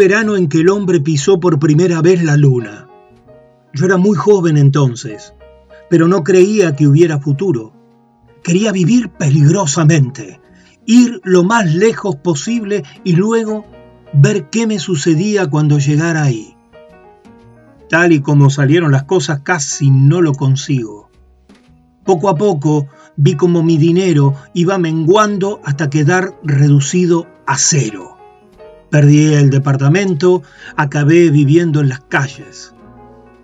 Verano 0.04 0.36
en 0.36 0.50
que 0.50 0.60
el 0.60 0.68
hombre 0.68 1.00
pisó 1.00 1.40
por 1.40 1.58
primera 1.58 2.02
vez 2.02 2.22
la 2.22 2.36
luna. 2.36 2.88
Yo 3.72 3.86
era 3.86 3.96
muy 3.96 4.14
joven 4.14 4.58
entonces, 4.58 5.32
pero 5.88 6.08
no 6.08 6.22
creía 6.22 6.76
que 6.76 6.86
hubiera 6.86 7.18
futuro. 7.18 7.72
Quería 8.42 8.70
vivir 8.70 9.08
peligrosamente, 9.08 10.42
ir 10.84 11.22
lo 11.24 11.42
más 11.42 11.74
lejos 11.74 12.16
posible 12.16 12.82
y 13.02 13.16
luego 13.16 13.64
ver 14.12 14.50
qué 14.50 14.66
me 14.66 14.78
sucedía 14.78 15.48
cuando 15.48 15.78
llegara 15.78 16.24
ahí. 16.24 16.54
Tal 17.88 18.12
y 18.12 18.20
como 18.20 18.50
salieron 18.50 18.92
las 18.92 19.04
cosas 19.04 19.40
casi 19.40 19.90
no 19.90 20.20
lo 20.20 20.34
consigo. 20.34 21.08
Poco 22.04 22.28
a 22.28 22.36
poco 22.36 22.88
vi 23.16 23.36
como 23.36 23.62
mi 23.62 23.78
dinero 23.78 24.34
iba 24.52 24.76
menguando 24.76 25.62
hasta 25.64 25.88
quedar 25.88 26.38
reducido 26.42 27.26
a 27.46 27.56
cero. 27.56 28.13
Perdí 28.94 29.34
el 29.34 29.50
departamento, 29.50 30.44
acabé 30.76 31.28
viviendo 31.30 31.80
en 31.80 31.88
las 31.88 31.98
calles. 31.98 32.76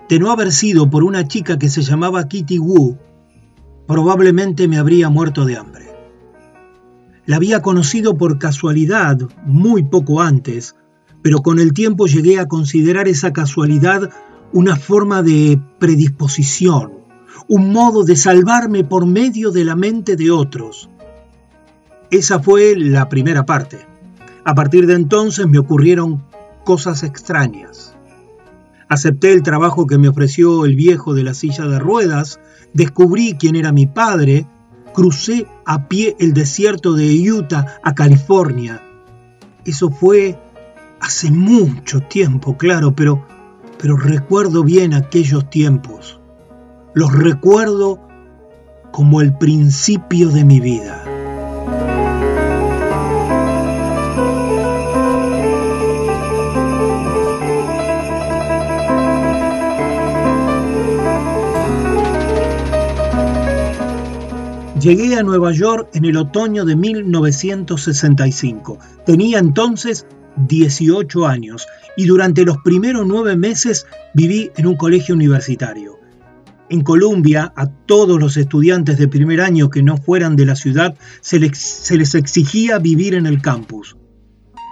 De 0.08 0.20
no 0.20 0.30
haber 0.30 0.52
sido 0.52 0.88
por 0.88 1.02
una 1.02 1.26
chica 1.26 1.58
que 1.58 1.68
se 1.68 1.82
llamaba 1.82 2.28
Kitty 2.28 2.60
Wu, 2.60 2.96
probablemente 3.88 4.68
me 4.68 4.78
habría 4.78 5.08
muerto 5.08 5.44
de 5.44 5.56
hambre. 5.56 5.88
La 7.26 7.34
había 7.34 7.62
conocido 7.62 8.16
por 8.16 8.38
casualidad 8.38 9.18
muy 9.44 9.82
poco 9.82 10.20
antes, 10.20 10.76
pero 11.20 11.38
con 11.38 11.58
el 11.58 11.72
tiempo 11.72 12.06
llegué 12.06 12.38
a 12.38 12.46
considerar 12.46 13.08
esa 13.08 13.32
casualidad 13.32 14.08
una 14.52 14.76
forma 14.76 15.20
de 15.24 15.60
predisposición, 15.80 16.92
un 17.48 17.72
modo 17.72 18.04
de 18.04 18.14
salvarme 18.14 18.84
por 18.84 19.04
medio 19.04 19.50
de 19.50 19.64
la 19.64 19.74
mente 19.74 20.14
de 20.14 20.30
otros. 20.30 20.88
Esa 22.12 22.38
fue 22.38 22.76
la 22.76 23.08
primera 23.08 23.44
parte. 23.44 23.89
A 24.44 24.54
partir 24.54 24.86
de 24.86 24.94
entonces 24.94 25.46
me 25.46 25.58
ocurrieron 25.58 26.24
cosas 26.64 27.02
extrañas. 27.02 27.94
Acepté 28.88 29.32
el 29.32 29.42
trabajo 29.42 29.86
que 29.86 29.98
me 29.98 30.08
ofreció 30.08 30.64
el 30.64 30.74
viejo 30.74 31.14
de 31.14 31.22
la 31.22 31.34
silla 31.34 31.66
de 31.66 31.78
ruedas, 31.78 32.40
descubrí 32.72 33.36
quién 33.38 33.56
era 33.56 33.72
mi 33.72 33.86
padre, 33.86 34.46
crucé 34.92 35.46
a 35.64 35.88
pie 35.88 36.16
el 36.18 36.32
desierto 36.32 36.94
de 36.94 37.30
Utah 37.30 37.78
a 37.82 37.94
California. 37.94 38.82
Eso 39.64 39.90
fue 39.90 40.38
hace 41.00 41.30
mucho 41.30 42.00
tiempo, 42.00 42.56
claro, 42.56 42.94
pero, 42.94 43.24
pero 43.78 43.96
recuerdo 43.96 44.64
bien 44.64 44.94
aquellos 44.94 45.48
tiempos. 45.50 46.18
Los 46.94 47.12
recuerdo 47.12 48.00
como 48.90 49.20
el 49.20 49.36
principio 49.36 50.30
de 50.30 50.44
mi 50.44 50.60
vida. 50.60 50.99
Llegué 64.80 65.16
a 65.16 65.22
Nueva 65.22 65.52
York 65.52 65.90
en 65.92 66.06
el 66.06 66.16
otoño 66.16 66.64
de 66.64 66.74
1965. 66.74 68.78
Tenía 69.04 69.38
entonces 69.38 70.06
18 70.48 71.26
años 71.26 71.66
y 71.98 72.06
durante 72.06 72.46
los 72.46 72.56
primeros 72.64 73.06
nueve 73.06 73.36
meses 73.36 73.86
viví 74.14 74.50
en 74.56 74.66
un 74.66 74.76
colegio 74.76 75.14
universitario. 75.14 75.98
En 76.70 76.80
Colombia, 76.80 77.52
a 77.56 77.66
todos 77.66 78.18
los 78.18 78.38
estudiantes 78.38 78.96
de 78.96 79.06
primer 79.06 79.42
año 79.42 79.68
que 79.68 79.82
no 79.82 79.98
fueran 79.98 80.34
de 80.34 80.46
la 80.46 80.56
ciudad 80.56 80.96
se 81.20 81.38
les, 81.38 81.58
se 81.58 81.98
les 81.98 82.14
exigía 82.14 82.78
vivir 82.78 83.14
en 83.14 83.26
el 83.26 83.42
campus. 83.42 83.98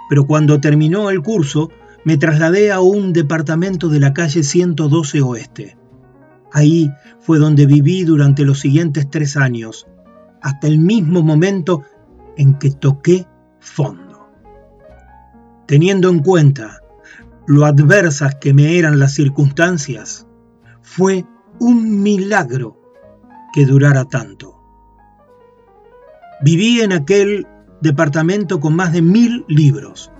Pero 0.09 0.25
cuando 0.25 0.59
terminó 0.59 1.11
el 1.11 1.21
curso, 1.21 1.69
me 2.03 2.17
trasladé 2.17 2.71
a 2.71 2.79
un 2.79 3.13
departamento 3.13 3.89
de 3.89 3.99
la 3.99 4.15
calle 4.15 4.41
112 4.41 5.21
Oeste. 5.21 5.77
Ahí 6.51 6.91
fue 7.19 7.37
donde 7.37 7.67
viví 7.67 8.05
durante 8.05 8.43
los 8.43 8.59
siguientes 8.59 9.07
tres 9.07 9.37
años, 9.37 9.85
hasta 10.41 10.67
el 10.67 10.79
mismo 10.79 11.21
momento 11.21 11.83
en 12.37 12.57
que 12.57 12.71
toqué 12.71 13.27
fondo. 13.59 14.29
Teniendo 15.67 16.09
en 16.09 16.19
cuenta 16.19 16.81
lo 17.47 17.65
adversas 17.65 18.35
que 18.35 18.53
me 18.53 18.77
eran 18.77 18.99
las 18.99 19.13
circunstancias, 19.13 20.27
fue 20.81 21.25
un 21.59 22.01
milagro 22.01 22.79
que 23.53 23.65
durara 23.65 24.05
tanto. 24.05 24.55
Viví 26.41 26.81
en 26.81 26.93
aquel 26.93 27.47
departamento 27.81 28.59
con 28.59 28.75
más 28.75 28.93
de 28.93 29.01
mil 29.01 29.45
libros. 29.47 30.11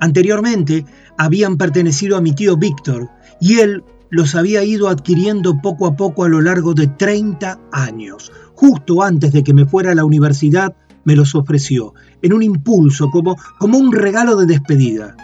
Anteriormente 0.00 0.84
habían 1.16 1.56
pertenecido 1.56 2.16
a 2.16 2.20
mi 2.20 2.32
tío 2.32 2.56
Víctor 2.56 3.10
y 3.40 3.58
él 3.58 3.84
los 4.10 4.34
había 4.34 4.64
ido 4.64 4.88
adquiriendo 4.88 5.58
poco 5.60 5.86
a 5.86 5.96
poco 5.96 6.24
a 6.24 6.28
lo 6.28 6.40
largo 6.40 6.74
de 6.74 6.86
30 6.86 7.58
años. 7.72 8.32
Justo 8.54 9.02
antes 9.02 9.32
de 9.32 9.42
que 9.42 9.54
me 9.54 9.66
fuera 9.66 9.92
a 9.92 9.94
la 9.94 10.04
universidad, 10.04 10.74
me 11.04 11.16
los 11.16 11.34
ofreció, 11.34 11.94
en 12.22 12.32
un 12.32 12.42
impulso, 12.42 13.10
como, 13.10 13.36
como 13.58 13.78
un 13.78 13.92
regalo 13.92 14.36
de 14.36 14.46
despedida. 14.46 15.16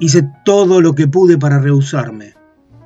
Hice 0.00 0.28
todo 0.44 0.80
lo 0.80 0.94
que 0.94 1.08
pude 1.08 1.38
para 1.38 1.58
rehusarme, 1.58 2.34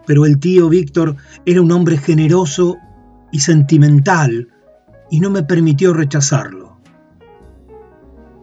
pero 0.06 0.26
el 0.26 0.38
tío 0.38 0.68
Víctor 0.68 1.16
era 1.46 1.62
un 1.62 1.72
hombre 1.72 1.96
generoso 1.96 2.76
y 3.30 3.40
sentimental 3.40 4.48
y 5.10 5.20
no 5.20 5.30
me 5.30 5.42
permitió 5.42 5.92
rechazarlo. 5.92 6.78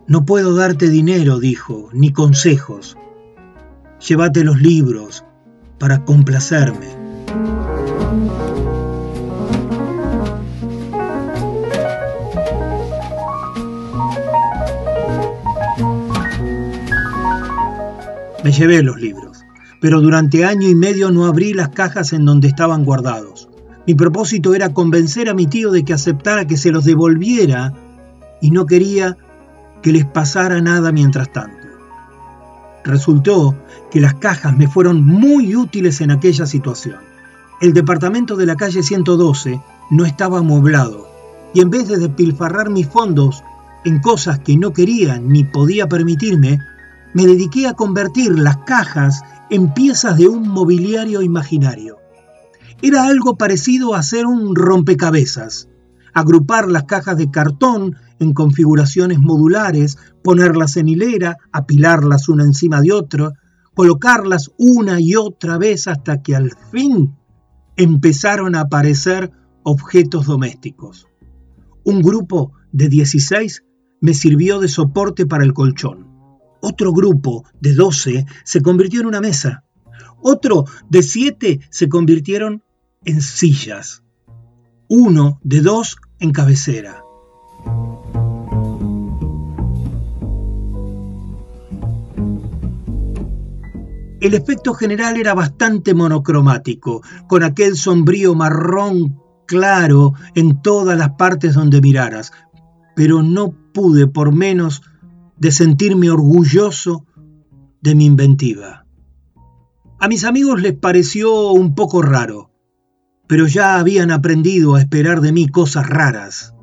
No 0.08 0.26
puedo 0.26 0.56
darte 0.56 0.90
dinero, 0.90 1.40
dijo, 1.40 1.90
ni 1.94 2.12
consejos. 2.12 2.98
Llévate 4.08 4.44
los 4.44 4.60
libros, 4.60 5.24
para 5.80 6.04
complacerme. 6.06 6.88
Me 18.44 18.52
llevé 18.52 18.82
los 18.84 19.00
libros, 19.00 19.46
pero 19.82 20.02
durante 20.02 20.46
año 20.46 20.68
y 20.68 20.76
medio 20.76 21.12
no 21.12 21.26
abrí 21.26 21.54
las 21.54 21.70
cajas 21.70 22.14
en 22.14 22.26
donde 22.26 22.48
estaban 22.48 22.84
guardados. 22.84 23.50
Mi 23.86 23.96
propósito 23.96 24.54
era 24.56 24.74
convencer 24.74 25.30
a 25.30 25.34
mi 25.34 25.48
tío 25.48 25.72
de 25.72 25.84
que 25.84 25.94
aceptara 25.94 26.46
que 26.46 26.58
se 26.58 26.72
los 26.72 26.86
devolviera 26.86 27.74
y 28.42 28.52
no 28.52 28.66
quería 28.66 29.18
que 29.82 29.92
les 29.92 30.06
pasara 30.06 30.62
nada 30.62 30.92
mientras 30.92 31.32
tanto. 31.32 31.59
Resultó 32.84 33.56
que 33.92 34.00
las 34.00 34.16
cajas 34.16 34.58
me 34.58 34.68
fueron 34.68 35.04
muy 35.06 35.56
útiles 35.56 36.02
en 36.02 36.12
aquella 36.12 36.46
situación. 36.46 36.98
El 37.62 37.74
departamento 37.74 38.36
de 38.36 38.46
la 38.46 38.56
calle 38.56 38.84
112 38.84 39.62
no 39.92 40.06
estaba 40.06 40.40
amueblado 40.40 41.08
y 41.54 41.62
en 41.62 41.70
vez 41.70 41.88
de 41.88 41.98
despilfarrar 41.98 42.70
mis 42.70 42.88
fondos 42.88 43.44
en 43.86 44.00
cosas 44.00 44.40
que 44.40 44.58
no 44.58 44.74
quería 44.74 45.20
ni 45.20 45.44
podía 45.44 45.88
permitirme, 45.88 46.60
me 47.14 47.26
dediqué 47.26 47.68
a 47.68 47.74
convertir 47.74 48.38
las 48.38 48.58
cajas 48.58 49.22
en 49.50 49.74
piezas 49.74 50.18
de 50.18 50.28
un 50.28 50.48
mobiliario 50.48 51.22
imaginario. 51.22 51.98
Era 52.82 53.06
algo 53.06 53.36
parecido 53.36 53.96
a 53.96 54.00
hacer 54.00 54.26
un 54.26 54.56
rompecabezas, 54.56 55.68
agrupar 56.14 56.70
las 56.70 56.84
cajas 56.84 57.18
de 57.18 57.32
cartón 57.32 57.96
en 58.20 58.34
configuraciones 58.34 59.20
modulares, 59.20 59.98
ponerlas 60.24 60.78
en 60.78 60.90
hilera, 60.90 61.38
apilarlas 61.52 62.30
una 62.30 62.44
encima 62.44 62.82
de 62.82 62.92
otra, 62.92 63.34
colocarlas 63.74 64.52
una 64.58 65.00
y 65.00 65.16
otra 65.16 65.58
vez 65.58 65.88
hasta 65.88 66.22
que 66.22 66.36
al 66.36 66.52
fin 66.72 67.16
empezaron 67.78 68.56
a 68.56 68.62
aparecer 68.62 69.32
objetos 69.64 70.26
domésticos. 70.26 71.08
Un 71.84 72.02
grupo 72.02 72.52
de 72.72 72.90
16 72.90 73.64
me 74.02 74.14
sirvió 74.14 74.60
de 74.60 74.68
soporte 74.68 75.26
para 75.26 75.44
el 75.44 75.54
colchón. 75.54 76.08
Otro 76.62 76.92
grupo 76.92 77.46
de 77.62 77.74
12 77.74 78.26
se 78.44 78.62
convirtió 78.62 79.02
en 79.02 79.08
una 79.08 79.22
mesa. 79.22 79.64
Otro 80.22 80.66
de 80.90 81.02
7 81.02 81.62
se 81.70 81.90
convirtieron 81.90 82.64
en 83.06 83.22
sillas. 83.22 84.04
Uno 84.90 85.40
de 85.44 85.62
dos 85.62 85.98
en 86.20 86.32
cabecera. 86.32 87.04
El 94.22 94.34
efecto 94.34 94.74
general 94.74 95.18
era 95.18 95.34
bastante 95.34 95.94
monocromático, 95.94 97.02
con 97.28 97.44
aquel 97.44 97.78
sombrío 97.78 98.36
marrón 98.36 99.18
claro 99.46 100.14
en 100.36 100.62
todas 100.62 100.98
las 100.98 101.12
partes 101.12 101.54
donde 101.54 101.82
miraras, 101.82 102.32
pero 102.96 103.24
no 103.24 103.52
pude 103.74 104.08
por 104.08 104.34
menos 104.34 104.82
de 105.38 105.52
sentirme 105.52 106.12
orgulloso 106.12 107.06
de 107.82 107.96
mi 107.96 108.06
inventiva. 108.06 108.86
A 110.00 110.08
mis 110.08 110.26
amigos 110.26 110.62
les 110.62 110.74
pareció 110.74 111.52
un 111.52 111.74
poco 111.74 112.02
raro, 112.02 112.52
pero 113.28 113.48
ya 113.48 113.80
habían 113.80 114.12
aprendido 114.12 114.76
a 114.76 114.82
esperar 114.82 115.22
de 115.22 115.32
mí 115.32 115.48
cosas 115.48 115.88
raras. 115.88 116.54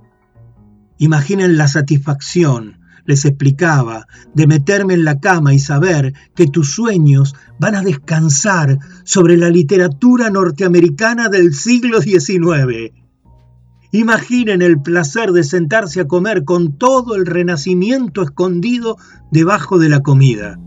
Imaginen 0.98 1.57
la 1.57 1.68
satisfacción, 1.68 2.80
les 3.07 3.24
explicaba, 3.24 4.07
de 4.34 4.46
meterme 4.46 4.94
en 4.94 5.04
la 5.04 5.20
cama 5.20 5.54
y 5.54 5.59
saber 5.59 6.12
que 6.34 6.46
tus 6.46 6.70
sueños 6.70 7.34
van 7.59 7.74
a 7.74 7.82
descansar 7.82 8.78
sobre 9.04 9.36
la 9.36 9.50
literatura 9.50 10.30
norteamericana 10.30 11.28
del 11.28 11.54
siglo 11.54 12.00
XIX 12.02 12.92
Imaginen 13.92 14.61
el 14.62 14.80
placer 14.80 15.32
de 15.32 15.42
sentarse 15.42 16.00
a 16.00 16.07
comer 16.07 16.44
con 16.44 16.76
todo 16.76 17.14
el 17.14 17.24
renacimiento 17.24 18.22
escondido 18.22 18.96
debajo 19.30 19.78
de 19.78 19.88
la 19.88 20.02
comida. 20.02 20.59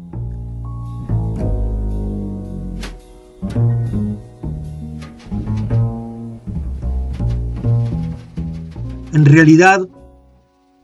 En 9.13 9.25
realidad, 9.25 9.87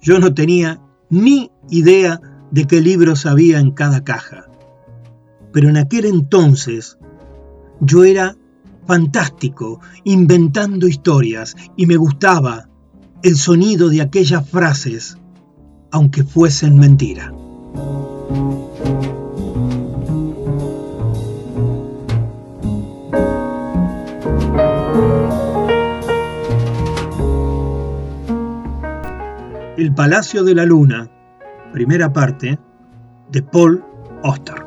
yo 0.02 0.20
no 0.20 0.34
tenía 0.34 0.80
ni 1.16 1.50
idea 1.70 2.20
de 2.52 2.66
qué 2.66 2.82
libros 2.82 3.26
había 3.26 3.60
en 3.60 3.72
cada 3.72 4.04
caja. 4.04 4.46
Pero 5.54 5.70
en 5.70 5.78
aquel 5.78 6.06
entonces 6.06 6.98
yo 7.80 8.04
era 8.04 8.36
fantástico, 8.86 9.80
inventando 10.04 10.88
historias, 10.88 11.56
y 11.76 11.86
me 11.86 11.96
gustaba 11.96 12.70
el 13.24 13.36
sonido 13.38 13.90
de 13.90 14.02
aquellas 14.02 14.48
frases, 14.48 15.18
aunque 15.92 16.24
fuesen 16.24 16.78
mentira. 16.78 17.34
El 29.86 29.94
Palacio 29.94 30.44
de 30.44 30.56
la 30.56 30.66
Luna, 30.66 31.12
primera 31.72 32.12
parte, 32.12 32.58
de 33.30 33.44
Paul 33.44 33.86
Oster. 34.24 34.65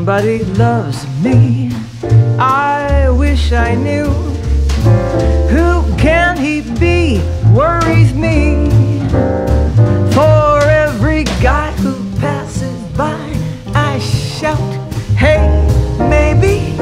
Somebody 0.00 0.42
loves 0.56 1.06
me. 1.22 1.70
I 2.38 3.10
wish 3.10 3.52
I 3.52 3.74
knew. 3.74 4.08
Who 5.52 5.84
can 5.98 6.38
he 6.38 6.62
be? 6.80 7.20
Worries 7.52 8.14
me. 8.14 8.66
For 10.14 10.58
every 10.64 11.24
guy 11.42 11.72
who 11.82 11.92
passes 12.18 12.80
by, 12.96 13.20
I 13.74 13.98
shout, 13.98 14.58
Hey, 15.18 15.44
maybe 15.98 16.72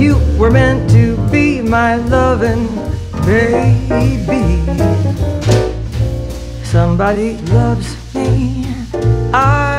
you 0.00 0.14
were 0.38 0.52
meant 0.52 0.88
to 0.90 1.16
be 1.32 1.60
my 1.60 1.96
loving 1.96 2.68
baby. 3.26 4.62
Somebody 6.62 7.38
loves 7.50 7.96
me. 8.14 8.64
I 9.34 9.75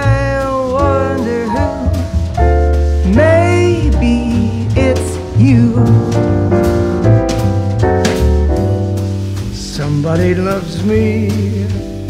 somebody 10.17 10.41
loves 10.41 10.83
me. 10.83 11.29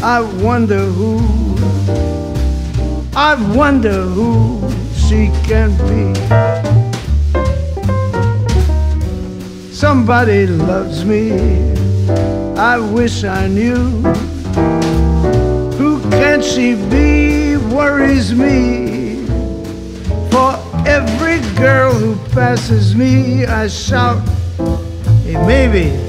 I 0.00 0.20
wonder 0.42 0.78
who, 0.78 1.18
I 3.14 3.34
wonder 3.54 4.00
who 4.02 4.62
she 4.94 5.30
can 5.44 5.76
be. 5.84 6.14
Somebody 9.74 10.46
loves 10.46 11.04
me, 11.04 11.32
I 12.56 12.78
wish 12.78 13.24
I 13.24 13.46
knew. 13.46 13.76
Who 15.76 16.00
can 16.10 16.40
she 16.40 16.76
be 16.88 17.58
worries 17.58 18.32
me. 18.32 19.26
For 20.30 20.56
every 20.86 21.40
girl 21.58 21.92
who 21.92 22.16
passes 22.30 22.94
me, 22.94 23.44
I 23.44 23.68
shout, 23.68 24.26
hey, 25.24 25.36
maybe 25.46 26.07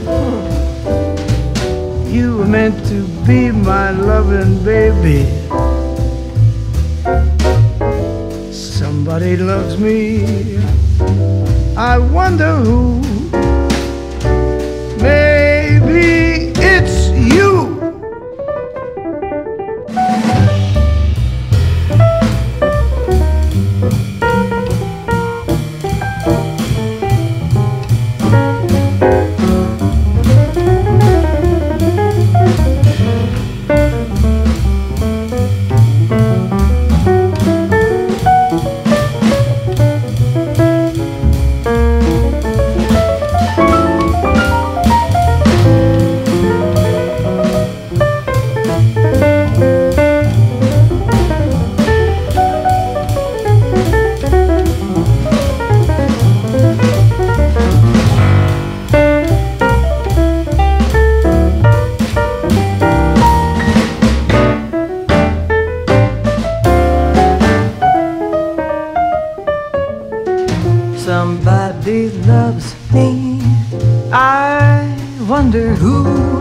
you 2.20 2.38
were 2.38 2.48
meant 2.48 2.76
to 2.86 3.00
be 3.26 3.50
my 3.50 3.92
loving 3.92 4.54
baby. 4.66 5.24
Somebody 8.52 9.38
loves 9.38 9.78
me. 9.78 10.58
I 11.78 11.98
wonder 11.98 12.56
who. 12.58 13.09
wonder 75.60 75.76
who, 75.76 76.40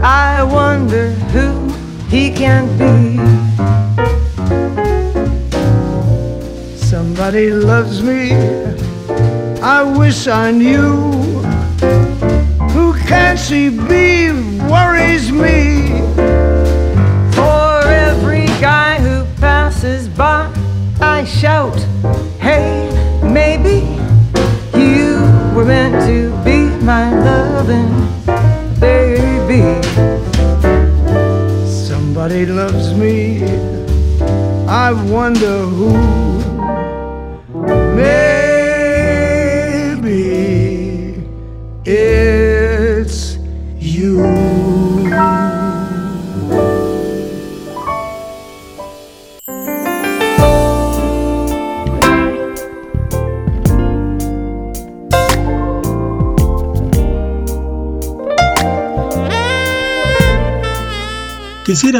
I 0.00 0.44
wonder 0.44 1.10
who 1.32 1.68
he 2.08 2.30
can 2.30 2.66
be. 2.78 3.18
Somebody 6.76 7.50
loves 7.50 8.00
me, 8.02 8.32
I 9.60 9.82
wish 9.82 10.28
I 10.28 10.52
knew. 10.52 11.12
Who 12.74 12.94
can 13.08 13.36
she 13.36 13.70
be? 13.70 14.07
Loves 32.58 32.92
me. 32.94 33.44
I 34.66 34.90
wonder 35.12 35.58
who. 35.76 36.27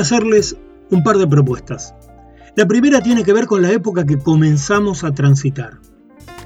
Hacerles 0.09 0.57
un 0.91 1.03
par 1.03 1.19
de 1.19 1.27
propuestas. 1.27 1.95
La 2.57 2.67
primera 2.67 3.03
tiene 3.03 3.25
que 3.25 3.35
ver 3.35 3.47
con 3.47 3.61
la 3.61 3.71
época 3.73 4.07
que 4.07 4.17
comenzamos 4.17 5.05
a 5.05 5.13
transitar. 5.13 5.81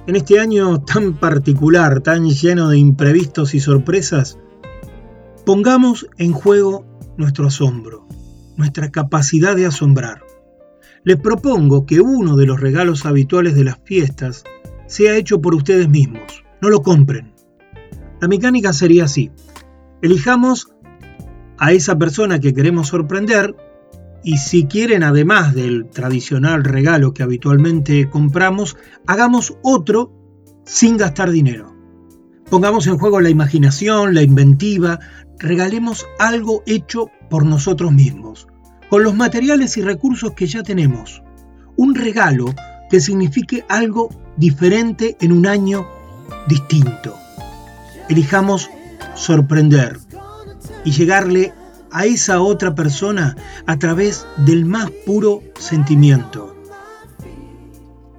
En 0.08 0.16
este 0.16 0.40
año 0.40 0.80
tan 0.80 1.14
particular, 1.14 2.00
tan 2.00 2.28
lleno 2.28 2.70
de 2.70 2.78
imprevistos 2.78 3.54
y 3.54 3.60
sorpresas, 3.60 4.36
pongamos 5.46 6.08
en 6.18 6.32
juego 6.32 6.84
nuestro 7.16 7.46
asombro, 7.46 8.08
nuestra 8.56 8.90
capacidad 8.90 9.54
de 9.54 9.66
asombrar. 9.66 10.24
Les 11.04 11.16
propongo 11.16 11.86
que 11.86 12.00
uno 12.00 12.36
de 12.36 12.46
los 12.46 12.60
regalos 12.60 13.06
habituales 13.06 13.54
de 13.54 13.62
las 13.62 13.78
fiestas 13.84 14.42
sea 14.88 15.16
hecho 15.16 15.40
por 15.40 15.54
ustedes 15.54 15.88
mismos. 15.88 16.42
No 16.60 16.68
lo 16.68 16.82
compren. 16.82 17.32
La 18.20 18.26
mecánica 18.26 18.72
sería 18.72 19.04
así. 19.04 19.30
Elijamos 20.02 20.66
a 21.62 21.70
esa 21.70 21.96
persona 21.96 22.40
que 22.40 22.54
queremos 22.54 22.88
sorprender 22.88 23.54
y 24.24 24.38
si 24.38 24.66
quieren, 24.66 25.04
además 25.04 25.54
del 25.54 25.88
tradicional 25.90 26.64
regalo 26.64 27.14
que 27.14 27.22
habitualmente 27.22 28.10
compramos, 28.10 28.76
hagamos 29.06 29.56
otro 29.62 30.12
sin 30.64 30.96
gastar 30.96 31.30
dinero. 31.30 31.72
Pongamos 32.50 32.88
en 32.88 32.98
juego 32.98 33.20
la 33.20 33.30
imaginación, 33.30 34.12
la 34.12 34.22
inventiva, 34.22 34.98
regalemos 35.38 36.04
algo 36.18 36.64
hecho 36.66 37.06
por 37.30 37.46
nosotros 37.46 37.92
mismos, 37.92 38.48
con 38.90 39.04
los 39.04 39.14
materiales 39.14 39.76
y 39.76 39.82
recursos 39.82 40.32
que 40.32 40.48
ya 40.48 40.64
tenemos. 40.64 41.22
Un 41.76 41.94
regalo 41.94 42.46
que 42.90 43.00
signifique 43.00 43.64
algo 43.68 44.08
diferente 44.36 45.16
en 45.20 45.30
un 45.30 45.46
año 45.46 45.86
distinto. 46.48 47.14
Elijamos 48.08 48.68
sorprender 49.14 50.00
y 50.84 50.92
llegarle 50.92 51.52
a 51.90 52.06
esa 52.06 52.40
otra 52.40 52.74
persona 52.74 53.36
a 53.66 53.78
través 53.78 54.26
del 54.38 54.64
más 54.64 54.90
puro 55.04 55.42
sentimiento. 55.58 56.56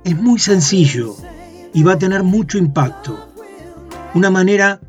Es 0.03 0.16
muy 0.16 0.39
sencillo 0.39 1.16
y 1.74 1.84
va 1.84 1.93
a 1.93 1.97
tener 1.97 2.24
mucho 2.24 2.57
impacto. 2.57 3.30
Una 4.14 4.30
manera 4.30 4.80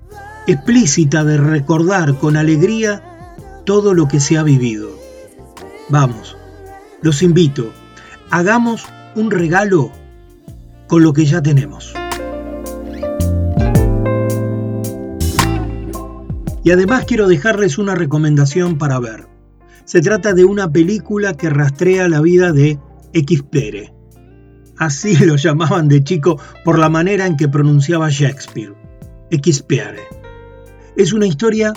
explícita 0.47 1.25
de 1.25 1.39
recordar 1.39 2.19
con 2.19 2.37
alegría 2.37 3.03
todo 3.65 3.95
lo 3.95 4.07
que 4.07 4.21
se 4.21 4.37
ha 4.37 4.43
vivido. 4.43 4.91
Vamos, 5.89 6.37
los 7.01 7.23
invito, 7.23 7.73
hagamos 8.31 8.85
un 9.15 9.31
regalo 9.31 9.91
con 10.89 11.03
lo 11.03 11.13
que 11.13 11.25
ya 11.25 11.43
tenemos. 11.43 11.95
Y 16.65 16.71
además 16.71 17.05
quiero 17.05 17.29
dejarles 17.29 17.77
una 17.77 17.95
recomendación 17.95 18.79
para 18.79 18.99
ver. 18.99 19.29
Se 19.85 20.01
trata 20.01 20.33
de 20.33 20.47
una 20.47 20.73
película 20.73 21.35
que 21.35 21.51
rastrea 21.51 22.09
la 22.09 22.23
vida 22.23 22.53
de 22.53 22.79
X 23.13 23.43
Pere. 23.43 23.93
Así 24.79 25.15
lo 25.27 25.37
llamaban 25.37 25.89
de 25.89 26.03
chico 26.03 26.41
por 26.65 26.79
la 26.79 26.89
manera 26.89 27.27
en 27.27 27.37
que 27.37 27.49
pronunciaba 27.49 28.09
Shakespeare. 28.09 28.75
X 29.31 29.63
Pere. 29.63 30.01
Es 30.97 31.13
una 31.13 31.27
historia 31.27 31.75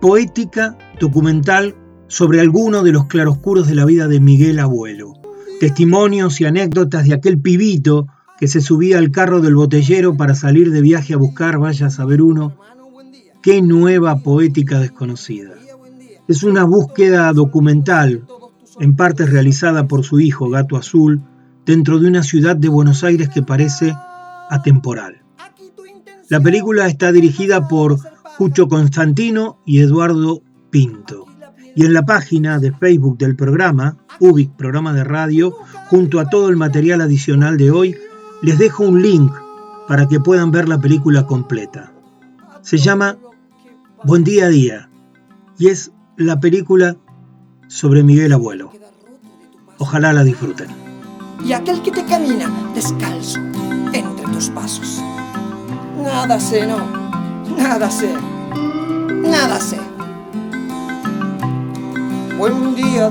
poética, 0.00 0.78
documental, 1.00 1.74
sobre 2.06 2.40
alguno 2.40 2.82
de 2.84 2.92
los 2.92 3.06
claroscuros 3.06 3.66
de 3.66 3.74
la 3.74 3.84
vida 3.84 4.06
de 4.06 4.20
Miguel 4.20 4.60
Abuelo. 4.60 5.14
Testimonios 5.58 6.40
y 6.40 6.44
anécdotas 6.44 7.06
de 7.06 7.14
aquel 7.14 7.40
pibito 7.40 8.06
que 8.38 8.46
se 8.46 8.60
subía 8.60 8.98
al 8.98 9.10
carro 9.10 9.40
del 9.40 9.56
botellero 9.56 10.16
para 10.16 10.36
salir 10.36 10.70
de 10.70 10.80
viaje 10.80 11.14
a 11.14 11.16
buscar, 11.16 11.58
vaya 11.58 11.86
a 11.86 11.90
saber 11.90 12.22
uno, 12.22 12.56
Qué 13.42 13.62
nueva 13.62 14.18
poética 14.18 14.80
desconocida. 14.80 15.54
Es 16.26 16.42
una 16.42 16.64
búsqueda 16.64 17.32
documental, 17.32 18.24
en 18.80 18.96
parte 18.96 19.26
realizada 19.26 19.86
por 19.86 20.04
su 20.04 20.18
hijo, 20.18 20.50
Gato 20.50 20.76
Azul, 20.76 21.22
dentro 21.64 22.00
de 22.00 22.08
una 22.08 22.22
ciudad 22.24 22.56
de 22.56 22.68
Buenos 22.68 23.04
Aires 23.04 23.28
que 23.28 23.42
parece 23.42 23.94
atemporal. 24.50 25.22
La 26.28 26.40
película 26.40 26.88
está 26.88 27.12
dirigida 27.12 27.68
por 27.68 27.98
Cucho 28.36 28.68
Constantino 28.68 29.58
y 29.64 29.80
Eduardo 29.80 30.42
Pinto. 30.70 31.26
Y 31.76 31.84
en 31.86 31.92
la 31.92 32.02
página 32.02 32.58
de 32.58 32.72
Facebook 32.72 33.18
del 33.18 33.36
programa, 33.36 33.98
UBIC 34.18 34.50
Programa 34.56 34.92
de 34.92 35.04
Radio, 35.04 35.54
junto 35.88 36.18
a 36.18 36.28
todo 36.28 36.48
el 36.48 36.56
material 36.56 37.02
adicional 37.02 37.56
de 37.56 37.70
hoy, 37.70 37.96
les 38.42 38.58
dejo 38.58 38.84
un 38.84 39.00
link 39.00 39.32
para 39.86 40.08
que 40.08 40.18
puedan 40.18 40.50
ver 40.50 40.68
la 40.68 40.80
película 40.80 41.24
completa. 41.24 41.92
Se 42.62 42.78
llama 42.78 43.16
Buen 44.04 44.22
día 44.22 44.46
a 44.46 44.48
día 44.48 44.88
y 45.58 45.68
es 45.68 45.90
la 46.16 46.38
película 46.38 46.96
sobre 47.66 48.04
Miguel 48.04 48.32
Abuelo. 48.32 48.70
Ojalá 49.78 50.12
la 50.12 50.22
disfruten. 50.22 50.68
Y 51.44 51.52
aquel 51.52 51.82
que 51.82 51.90
te 51.90 52.04
camina 52.04 52.48
descalzo 52.74 53.40
entre 53.92 54.24
tus 54.32 54.50
pasos. 54.50 55.02
Nada 56.00 56.38
sé, 56.38 56.64
no, 56.64 56.78
nada 57.56 57.90
sé, 57.90 58.14
nada 59.08 59.60
sé. 59.60 59.78
Buen 62.38 62.76
día, 62.76 63.10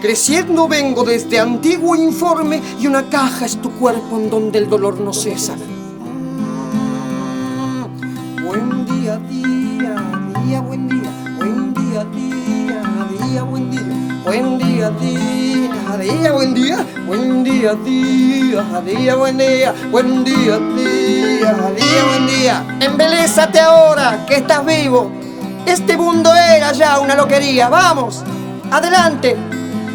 Creciendo 0.00 0.66
vengo 0.66 1.04
desde 1.04 1.38
antiguo 1.38 1.94
informe 1.94 2.62
y 2.80 2.86
una 2.86 3.10
caja 3.10 3.44
es 3.44 3.60
tu 3.60 3.70
cuerpo 3.72 4.16
en 4.16 4.30
donde 4.30 4.58
el 4.58 4.70
dolor 4.70 4.98
no 4.98 5.12
cesa. 5.12 5.54
Buen 8.42 8.86
día, 8.86 9.18
día, 9.28 9.96
día, 10.42 10.60
buen 10.62 10.88
día. 10.88 11.10
Buen 11.36 11.74
día, 11.74 12.04
día, 12.14 12.82
día, 13.20 13.42
buen 13.42 13.70
día. 13.70 13.82
Buen 14.24 14.58
día, 14.58 14.90
día, 14.90 15.96
día, 15.98 16.32
buen 16.32 16.54
día. 16.54 16.86
Buen 17.06 17.44
día, 17.44 17.74
día, 17.74 18.80
día, 18.82 19.14
buen 19.16 19.36
día. 19.36 19.74
Buen 19.90 20.24
día, 20.24 20.58
día, 20.76 21.52
día, 21.76 22.04
buen 22.08 22.26
día. 22.26 22.78
Embelésate 22.80 23.60
ahora 23.60 24.24
que 24.26 24.36
estás 24.36 24.64
vivo. 24.64 25.10
Este 25.66 25.98
mundo 25.98 26.34
era 26.34 26.72
ya 26.72 26.98
una 27.00 27.14
loquería. 27.14 27.68
Vamos, 27.68 28.24
adelante. 28.70 29.59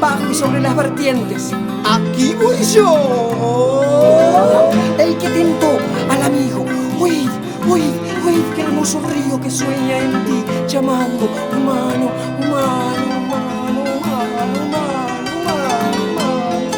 bajo 0.00 0.30
y 0.30 0.34
sobre 0.34 0.60
las 0.60 0.76
vertientes. 0.76 1.52
Aquí 1.84 2.34
voy 2.34 2.56
yo, 2.74 4.70
el 4.98 5.16
que 5.18 5.28
tentó 5.28 5.78
al 6.10 6.22
amigo. 6.22 6.64
Oíd, 6.98 7.28
oíd, 7.68 7.94
oíd, 8.26 8.42
qué 8.54 8.62
hermoso 8.62 9.00
río 9.00 9.40
que 9.40 9.50
sueña 9.50 9.98
en 9.98 10.24
ti, 10.24 10.44
llamando 10.68 11.28
humano, 11.56 12.10
humano, 12.40 13.04
humano, 13.18 13.82
humano, 13.98 14.58
humano, 14.58 14.58
humano, 15.36 15.98
humano. 16.10 16.70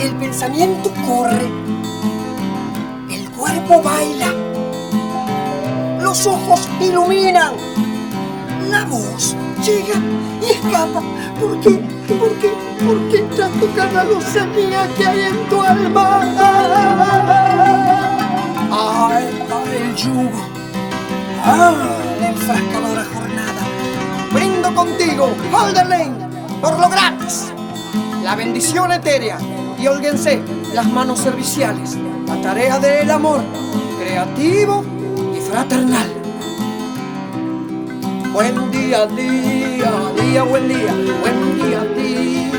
El 0.00 0.12
pensamiento 0.16 0.90
corre, 1.06 1.48
el 3.10 3.30
cuerpo 3.30 3.82
baila, 3.82 4.32
los 6.14 6.26
ojos 6.28 6.68
iluminan, 6.80 7.54
la 8.70 8.84
voz 8.84 9.34
llega 9.66 9.98
y 10.40 10.52
escapa. 10.52 11.02
¿Por 11.40 11.60
qué? 11.60 11.70
¿Por 12.06 12.30
qué? 12.38 12.50
¿Por 12.86 12.98
qué 13.10 13.24
cada 13.74 14.04
lozanía 14.04 14.88
que 14.96 15.04
hay 15.04 15.20
en 15.22 15.48
tu 15.48 15.60
alma? 15.60 16.20
¡Ay, 18.70 19.24
el 19.76 19.96
yugo! 19.96 20.30
¡Ah, 21.44 21.72
la 22.20 22.28
enfrascadora 22.28 23.04
jornada! 23.12 23.62
Brindo 24.32 24.72
contigo, 24.72 25.34
Halderlane, 25.52 26.14
por 26.60 26.78
lo 26.78 26.88
gratis. 26.90 27.52
La 28.22 28.36
bendición 28.36 28.92
etérea 28.92 29.38
y 29.80 29.88
holguense 29.88 30.40
las 30.74 30.86
manos 30.86 31.18
serviciales. 31.18 31.96
La 32.28 32.40
tarea 32.40 32.78
del 32.78 33.10
amor, 33.10 33.42
creativo 33.98 34.93
fraternal. 35.54 36.10
Buen 38.32 38.72
día, 38.72 39.06
día, 39.06 39.92
día, 40.20 40.42
buen 40.42 40.66
día, 40.66 40.92
buen 41.22 41.38
día, 41.54 41.80
día, 41.94 42.50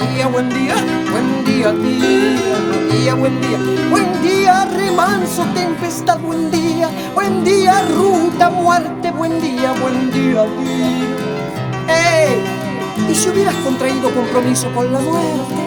día, 0.00 0.26
buen 0.28 0.48
día, 0.48 0.76
buen 1.12 1.44
día, 1.44 1.72
día, 1.72 2.56
día, 2.90 3.14
buen 3.16 3.40
día, 3.42 3.58
buen 3.90 4.22
día, 4.22 4.64
remanso, 4.64 5.44
tempestad, 5.54 6.18
buen 6.20 6.50
día, 6.50 6.88
buen 7.14 7.44
día, 7.44 7.82
ruta, 7.94 8.48
muerte, 8.48 9.10
buen 9.10 9.38
día, 9.42 9.74
buen 9.82 10.10
día, 10.10 10.44
día. 10.44 11.16
¡Ey! 11.86 13.10
¿Y 13.10 13.14
si 13.14 13.28
hubieras 13.28 13.56
contraído 13.56 14.08
compromiso 14.14 14.72
con 14.74 14.90
la 14.90 15.00
muerte? 15.00 15.62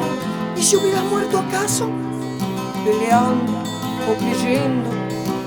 ¿Y 0.57 0.63
si 0.63 0.77
hubieras 0.77 1.03
muerto 1.03 1.38
acaso? 1.38 1.88
Peleando, 2.84 3.53
o 4.09 4.15
creyendo, 4.17 4.89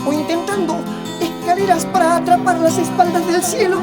o 0.06 0.12
intentando 0.12 0.78
escaleras 1.24 1.86
para 1.86 2.16
atrapar 2.16 2.58
las 2.58 2.78
espaldas 2.78 3.26
del 3.26 3.42
cielo. 3.42 3.78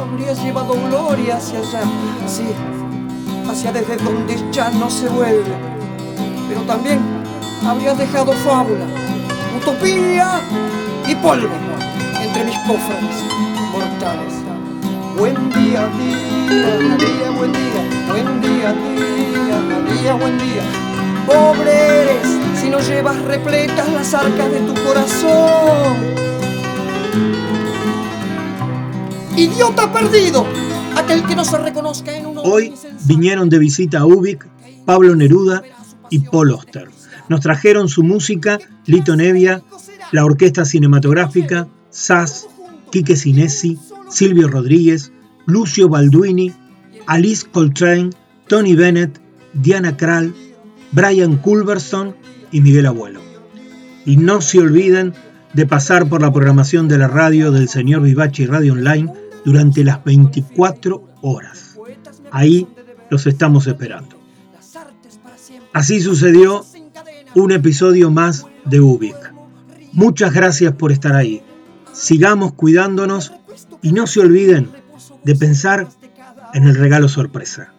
Habrías 0.00 0.42
llevado 0.42 0.74
gloria 0.88 1.36
hacia 1.36 1.58
allá, 1.58 1.82
sí, 2.26 2.46
hacia 3.50 3.72
desde 3.72 3.96
donde 3.96 4.36
ya 4.52 4.70
no 4.70 4.88
se 4.90 5.08
vuelve. 5.08 5.54
Pero 6.48 6.62
también 6.62 7.00
habrías 7.66 7.98
dejado 7.98 8.32
fábula, 8.32 8.86
utopía 9.60 10.40
y 11.06 11.14
polvo 11.16 11.48
entre 12.22 12.44
mis 12.44 12.58
cofres 12.60 13.16
mortales. 13.72 14.34
Buen 15.18 15.50
día, 15.50 15.88
día, 15.98 16.78
día, 16.98 17.30
buen 17.36 17.52
día, 17.52 17.80
buen 18.08 18.40
día, 18.40 18.72
día, 18.72 20.02
día, 20.02 20.14
buen 20.14 20.38
día. 20.38 20.62
Pobre 21.26 22.02
eres 22.02 22.35
si 22.66 22.70
no 22.72 22.80
llevas 22.80 23.22
repletas 23.22 23.92
las 23.92 24.12
arcas 24.12 24.50
de 24.50 24.58
tu 24.58 24.74
corazón. 24.82 25.96
Idiota 29.36 29.92
perdido, 29.92 30.44
aquel 30.96 31.24
que 31.26 31.36
no 31.36 31.44
se 31.44 31.58
reconozca 31.58 32.16
en 32.16 32.26
un 32.26 32.38
Hoy 32.38 32.74
vinieron 33.04 33.48
de 33.48 33.60
visita 33.60 34.00
a 34.00 34.06
Ubik, 34.06 34.48
Pablo 34.84 35.14
Neruda 35.14 35.62
y 36.10 36.18
Paul 36.18 36.50
Oster. 36.50 36.88
Nos 37.28 37.40
trajeron 37.40 37.88
su 37.88 38.02
música 38.02 38.58
Lito 38.84 39.14
Nevia, 39.14 39.62
la 40.10 40.24
Orquesta 40.24 40.64
Cinematográfica, 40.64 41.68
SAS, 41.90 42.48
Quique 42.90 43.14
Sinesi, 43.14 43.78
Silvio 44.10 44.48
Rodríguez, 44.48 45.12
Lucio 45.44 45.88
Balduini, 45.88 46.52
Alice 47.06 47.46
Coltrane, 47.48 48.10
Tony 48.48 48.74
Bennett, 48.74 49.20
Diana 49.52 49.96
Krall, 49.96 50.34
Brian 50.90 51.36
Culberson 51.36 52.25
y 52.52 52.60
Miguel 52.60 52.86
Abuelo. 52.86 53.20
Y 54.04 54.16
no 54.16 54.40
se 54.40 54.58
olviden 54.58 55.14
de 55.52 55.66
pasar 55.66 56.08
por 56.08 56.20
la 56.20 56.32
programación 56.32 56.88
de 56.88 56.98
la 56.98 57.08
radio 57.08 57.50
del 57.50 57.68
señor 57.68 58.02
Vivachi 58.02 58.46
Radio 58.46 58.74
Online 58.74 59.12
durante 59.44 59.84
las 59.84 60.04
24 60.04 61.02
horas. 61.22 61.78
Ahí 62.30 62.68
los 63.10 63.26
estamos 63.26 63.66
esperando. 63.66 64.16
Así 65.72 66.00
sucedió 66.00 66.64
un 67.34 67.52
episodio 67.52 68.10
más 68.10 68.46
de 68.64 68.80
Ubik. 68.80 69.16
Muchas 69.92 70.32
gracias 70.32 70.72
por 70.74 70.92
estar 70.92 71.14
ahí. 71.14 71.42
Sigamos 71.92 72.52
cuidándonos 72.54 73.32
y 73.82 73.92
no 73.92 74.06
se 74.06 74.20
olviden 74.20 74.68
de 75.24 75.34
pensar 75.34 75.88
en 76.54 76.64
el 76.64 76.74
regalo 76.74 77.08
sorpresa. 77.08 77.72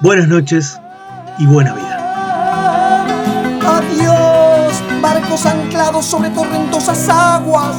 Buenas 0.00 0.28
noches 0.28 0.78
y 1.38 1.46
buena 1.46 1.74
vida. 1.74 1.91
Barcos 5.02 5.46
anclados 5.46 6.06
sobre 6.06 6.30
torrentosas 6.30 7.08
aguas. 7.08 7.74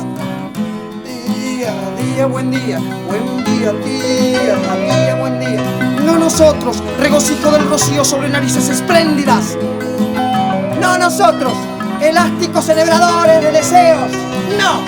Día, 1.03 1.74
día, 1.97 2.26
buen 2.26 2.51
día, 2.51 2.80
buen 3.07 3.43
día, 3.45 3.72
día, 3.72 4.55
día, 4.76 5.16
buen 5.16 5.39
día. 5.39 5.61
No 6.05 6.18
nosotros, 6.18 6.84
regocijo 6.99 7.49
del 7.49 7.68
rocío 7.70 8.03
sobre 8.03 8.28
narices 8.28 8.68
espléndidas. 8.70 9.57
No 10.82 10.97
nosotros, 10.97 11.53
elásticos 12.01 12.66
celebradores 12.66 13.41
de 13.41 13.51
deseos. 13.51 14.11
No, 14.59 14.82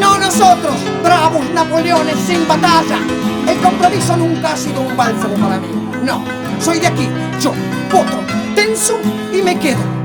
no 0.00 0.18
nosotros, 0.18 0.74
bravos 1.04 1.48
Napoleones 1.50 2.16
sin 2.26 2.48
batalla. 2.48 2.98
El 3.46 3.58
compromiso 3.58 4.16
nunca 4.16 4.54
ha 4.54 4.56
sido 4.56 4.80
un 4.80 4.96
bálsamo 4.96 5.36
para 5.36 5.58
mí. 5.58 5.68
No, 6.02 6.24
soy 6.58 6.80
de 6.80 6.86
aquí, 6.86 7.08
yo, 7.40 7.52
potro, 7.90 8.18
tenso 8.54 8.98
y 9.32 9.42
me 9.42 9.58
quedo 9.58 9.95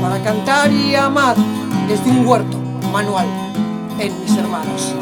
para 0.00 0.22
cantar 0.22 0.70
y 0.72 0.94
amar 0.94 1.36
desde 1.88 2.10
un 2.10 2.26
huerto 2.26 2.58
manual 2.92 3.26
en 3.98 4.12
mis 4.20 4.36
hermanos. 4.36 4.94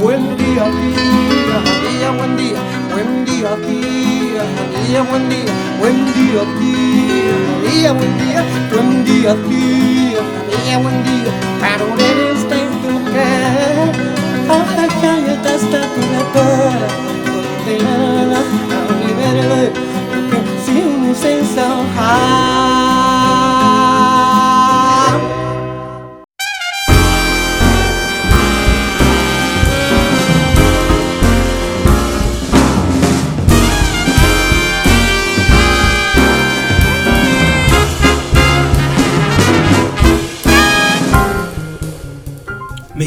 Buen 0.00 0.36
día, 0.36 0.64
día, 0.64 1.56
día, 1.90 2.10
buen 2.10 2.36
día, 2.36 2.58
buen 2.92 3.24
día, 3.24 3.56
día, 3.56 4.44
día, 4.86 5.02
buen 5.02 5.28
día, 5.28 5.52
buen 5.80 5.98
día, 6.14 6.42
día, 6.58 7.34
día, 7.70 7.92
buen 7.92 8.18
día, 8.18 8.42
buen 8.72 9.04
día, 9.04 9.34
día, 9.34 10.22
día, 10.64 10.78
buen 10.78 10.98
día, 11.04 11.32
para 11.60 11.84
un 11.84 11.98
este 12.00 12.58
tocar, 12.82 13.92
a 14.48 14.52
calle 15.00 15.34
hasta 15.54 15.80
tu 15.92 16.00
lapara, 16.12 16.88
condenada 17.26 18.40
a 18.40 18.80
liberarle, 19.06 19.66
porque 20.30 20.52
si 20.64 20.74
un 20.80 21.14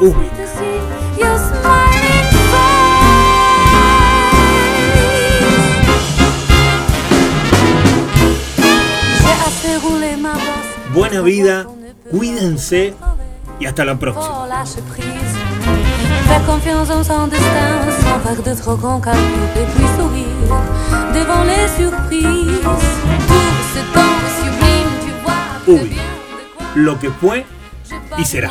Ubik. 0.00 0.32
Buena 10.94 11.20
vida, 11.20 11.66
cuídense 12.10 12.94
y 13.60 13.66
hasta 13.66 13.84
la 13.84 13.98
próxima. 13.98 14.46
Faire 16.28 16.46
confiance 16.46 16.90
en 16.90 17.04
son 17.04 17.26
destin 17.28 17.90
sans 18.00 18.20
faire 18.20 18.42
de 18.42 18.54
trop 18.54 18.76
grand 18.76 19.00
calcul 19.00 19.22
et 19.56 19.66
puis 19.74 19.86
sourire 19.96 20.26
devant 21.14 21.44
les 21.44 21.68
surprises. 21.68 22.60
Tout 22.62 23.60
ce 23.74 23.80
temps 23.94 24.20
sublime, 24.38 24.92
tu 25.04 25.12
vois. 25.22 25.42
que 25.66 25.72
Ubi, 25.72 25.88
bien 25.90 26.10
lo 26.74 26.98
que 26.98 27.10
fue 27.10 27.44
y 28.18 28.24
será. 28.24 28.50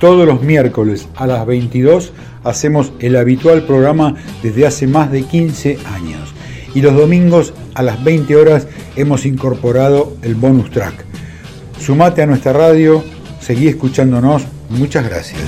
Todos 0.00 0.26
los 0.28 0.42
miércoles 0.42 1.08
a 1.16 1.26
las 1.26 1.44
22 1.44 2.12
hacemos 2.44 2.92
el 3.00 3.16
habitual 3.16 3.62
programa 3.62 4.14
desde 4.44 4.64
hace 4.64 4.86
más 4.86 5.10
de 5.10 5.24
15 5.24 5.78
años. 5.92 6.32
Y 6.72 6.82
los 6.82 6.94
domingos 6.94 7.52
a 7.74 7.82
las 7.82 8.04
20 8.04 8.36
horas 8.36 8.68
hemos 8.94 9.26
incorporado 9.26 10.16
el 10.22 10.36
bonus 10.36 10.70
track. 10.70 11.04
Sumate 11.80 12.22
a 12.22 12.26
nuestra 12.26 12.52
radio, 12.52 13.02
seguí 13.40 13.66
escuchándonos. 13.66 14.44
Muchas 14.70 15.04
gracias. 15.08 15.40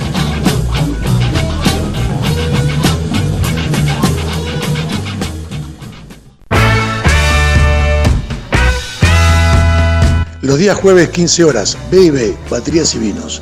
Los 10.41 10.57
días 10.57 10.75
jueves 10.75 11.07
15 11.09 11.43
horas, 11.45 11.77
B&B, 11.89 12.35
Baterías 12.49 12.93
y 12.95 12.99
Vinos. 12.99 13.41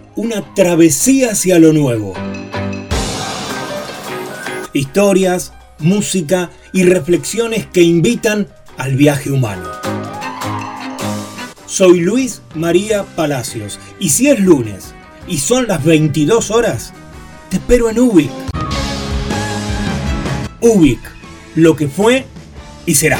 una 0.15 0.53
travesía 0.53 1.31
hacia 1.31 1.59
lo 1.59 1.73
nuevo. 1.73 2.13
Historias, 4.73 5.53
música 5.79 6.49
y 6.73 6.83
reflexiones 6.83 7.65
que 7.65 7.81
invitan 7.81 8.47
al 8.77 8.95
viaje 8.95 9.31
humano. 9.31 9.69
Soy 11.65 12.01
Luis 12.01 12.41
María 12.55 13.03
Palacios 13.15 13.79
y 13.99 14.09
si 14.09 14.27
es 14.27 14.39
lunes 14.39 14.93
y 15.27 15.37
son 15.37 15.67
las 15.67 15.83
22 15.83 16.51
horas, 16.51 16.93
te 17.49 17.57
espero 17.57 17.89
en 17.89 17.99
Ubic. 17.99 18.31
Ubic, 20.59 20.99
lo 21.55 21.75
que 21.75 21.87
fue 21.87 22.25
y 22.85 22.95
será. 22.95 23.19